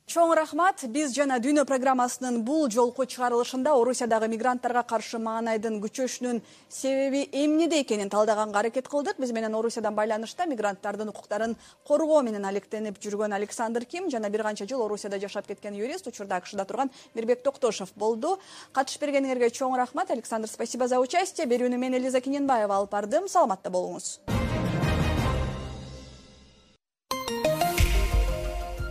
чоң 0.06 0.32
рахмат. 0.38 0.84
Биз 0.94 1.10
жана 1.16 1.40
дүйнө 1.42 1.64
программасынын 1.66 2.38
бул 2.46 2.68
жолку 2.70 3.04
чыгарылышында 3.10 3.72
орусиядагы 3.74 4.28
мигранттарга 4.30 4.84
каршы 4.86 5.18
маанайдын 5.18 5.80
күчөшүнүн 5.82 6.38
себеби 6.70 7.24
эмнеде 7.32 7.80
экенин 7.82 8.10
талдаганга 8.12 8.60
аракет 8.62 8.86
кылдык. 8.88 9.18
Биз 9.18 9.32
менен 9.34 9.54
орусиядан 9.58 9.98
байланышта 9.98 10.46
мигранттардын 10.46 11.10
укуктарын 11.10 11.56
коргоо 11.84 12.22
менен 12.22 12.46
алектенип 12.46 13.00
жүргөн 13.02 13.34
александр 13.34 13.84
ким 13.84 14.08
жана 14.10 14.30
бир 14.30 14.46
канча 14.46 14.66
жыл 14.66 14.86
орусияда 14.86 15.18
жашап 15.18 15.50
кеткен 15.50 15.74
юрист 15.74 16.06
учурда 16.06 16.36
акшда 16.36 16.64
турган 16.64 16.90
мирбек 17.14 17.42
токтошов 17.42 17.92
болду. 17.96 18.38
Катышып 18.72 19.02
бергениңерге 19.02 19.50
чоң 19.50 19.76
рахмат. 19.76 20.10
Александр 20.10 20.48
спасибо 20.48 20.86
за 20.86 21.00
участие. 21.00 21.50
Берүүнү 21.50 21.76
мен 21.76 21.98
элиза 21.98 22.20
кененбаева 22.20 22.76
алып 22.76 22.94
бардым. 22.94 23.28
Саламатта 23.28 23.70
болуңуз 23.70 24.35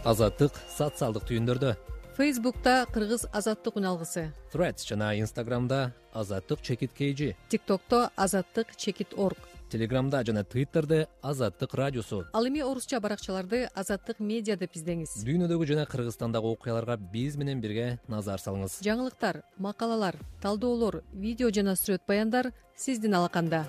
азаттык 0.06 0.54
социалдык 0.70 1.26
түйүндөрдө. 1.26 1.74
Фейсбукта 2.16 2.86
кыргыз 2.94 3.26
азаттык 3.34 3.76
үналгысы 3.82 4.30
threads 4.54 4.86
жана 4.88 5.10
инстаграмда 5.20 5.96
азаттык 6.14 6.62
чекит 6.62 6.94
kg 6.94 7.34
тиктокто 7.50 8.12
азаттык 8.16 8.76
чекит 8.78 9.18
орг. 9.18 9.38
Телеграмда 9.70 10.24
жана 10.24 10.44
твиттерде 10.44 11.08
азаттык 11.22 11.74
радиосу. 11.74 12.24
Ал 12.34 12.48
эми 12.48 12.62
орусча 12.62 13.02
баракчаларды 13.02 13.68
азаттык 13.74 14.20
медиа 14.20 14.56
деп 14.56 14.78
издеңиз 14.78 15.26
дүйнөдөгү 15.26 15.66
жана 15.74 15.88
кыргызстандагы 15.90 16.54
окуяларга 16.54 16.96
биз 16.96 17.36
менен 17.36 17.60
бирге 17.60 18.00
назар 18.08 18.40
салыңыз. 18.40 18.80
Жаңылыктар 18.86 19.42
макалалар 19.58 20.22
талдоолор 20.42 21.02
видео 21.12 21.50
жана 21.50 21.74
сүрөт 21.76 22.06
баяндар 22.08 22.54
сиздин 22.78 23.18
алаканда 23.18 23.66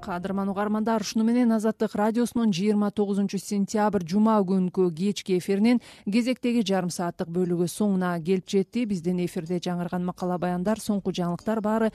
кадырман 0.00 0.48
угармандар 0.48 1.02
ушуну 1.02 1.24
менен 1.24 1.52
азаттык 1.52 1.94
радиосунун 1.94 2.52
жыйырма 2.52 2.90
тогузунчу 2.90 3.38
сентябрь 3.38 4.06
жума 4.06 4.38
күнкү 4.40 4.88
кечки 4.96 5.38
эфиринин 5.38 5.80
кезектеги 6.06 6.64
жарым 6.66 6.90
сааттык 6.90 7.28
бөлүгү 7.28 7.68
соңуна 7.68 8.14
келип 8.24 8.48
жетти. 8.48 8.84
Биздин 8.84 9.20
эфирде 9.24 9.60
жаңырган 9.60 10.04
макала 10.04 10.38
баяндар 10.38 10.80
соңку 10.80 11.12
жаңылыктар 11.12 11.60
баары 11.60 11.90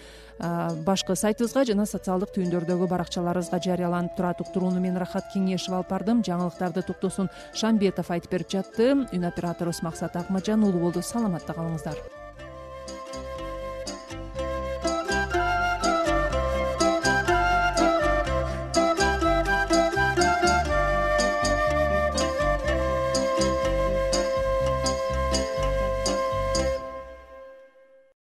башкы 0.86 1.16
сайтыбызга 1.16 1.66
жана 1.66 1.86
социалдык 1.86 2.34
түйүндөрдөгү 2.36 2.90
баракчаларыбызга 2.92 3.62
жарыяланып 3.66 4.16
турат 4.18 4.42
уктурууну 4.42 4.80
мен 4.80 4.98
рахат 4.98 5.32
кеңешов 5.34 5.80
алып 5.80 5.90
бардым. 5.90 6.22
Жаңылыктарды 6.24 6.86
токтосун 6.86 7.32
шамбетов 7.54 8.12
айтып 8.12 8.32
берип 8.32 8.52
жатты. 8.52 8.94
Үн 9.12 9.26
операторубуз 9.32 9.82
максат 9.84 10.16
акмажан 10.16 10.64
улуу 10.64 10.88
болду 10.88 11.02
саламатта 11.02 11.54
калыңыздар 11.54 12.25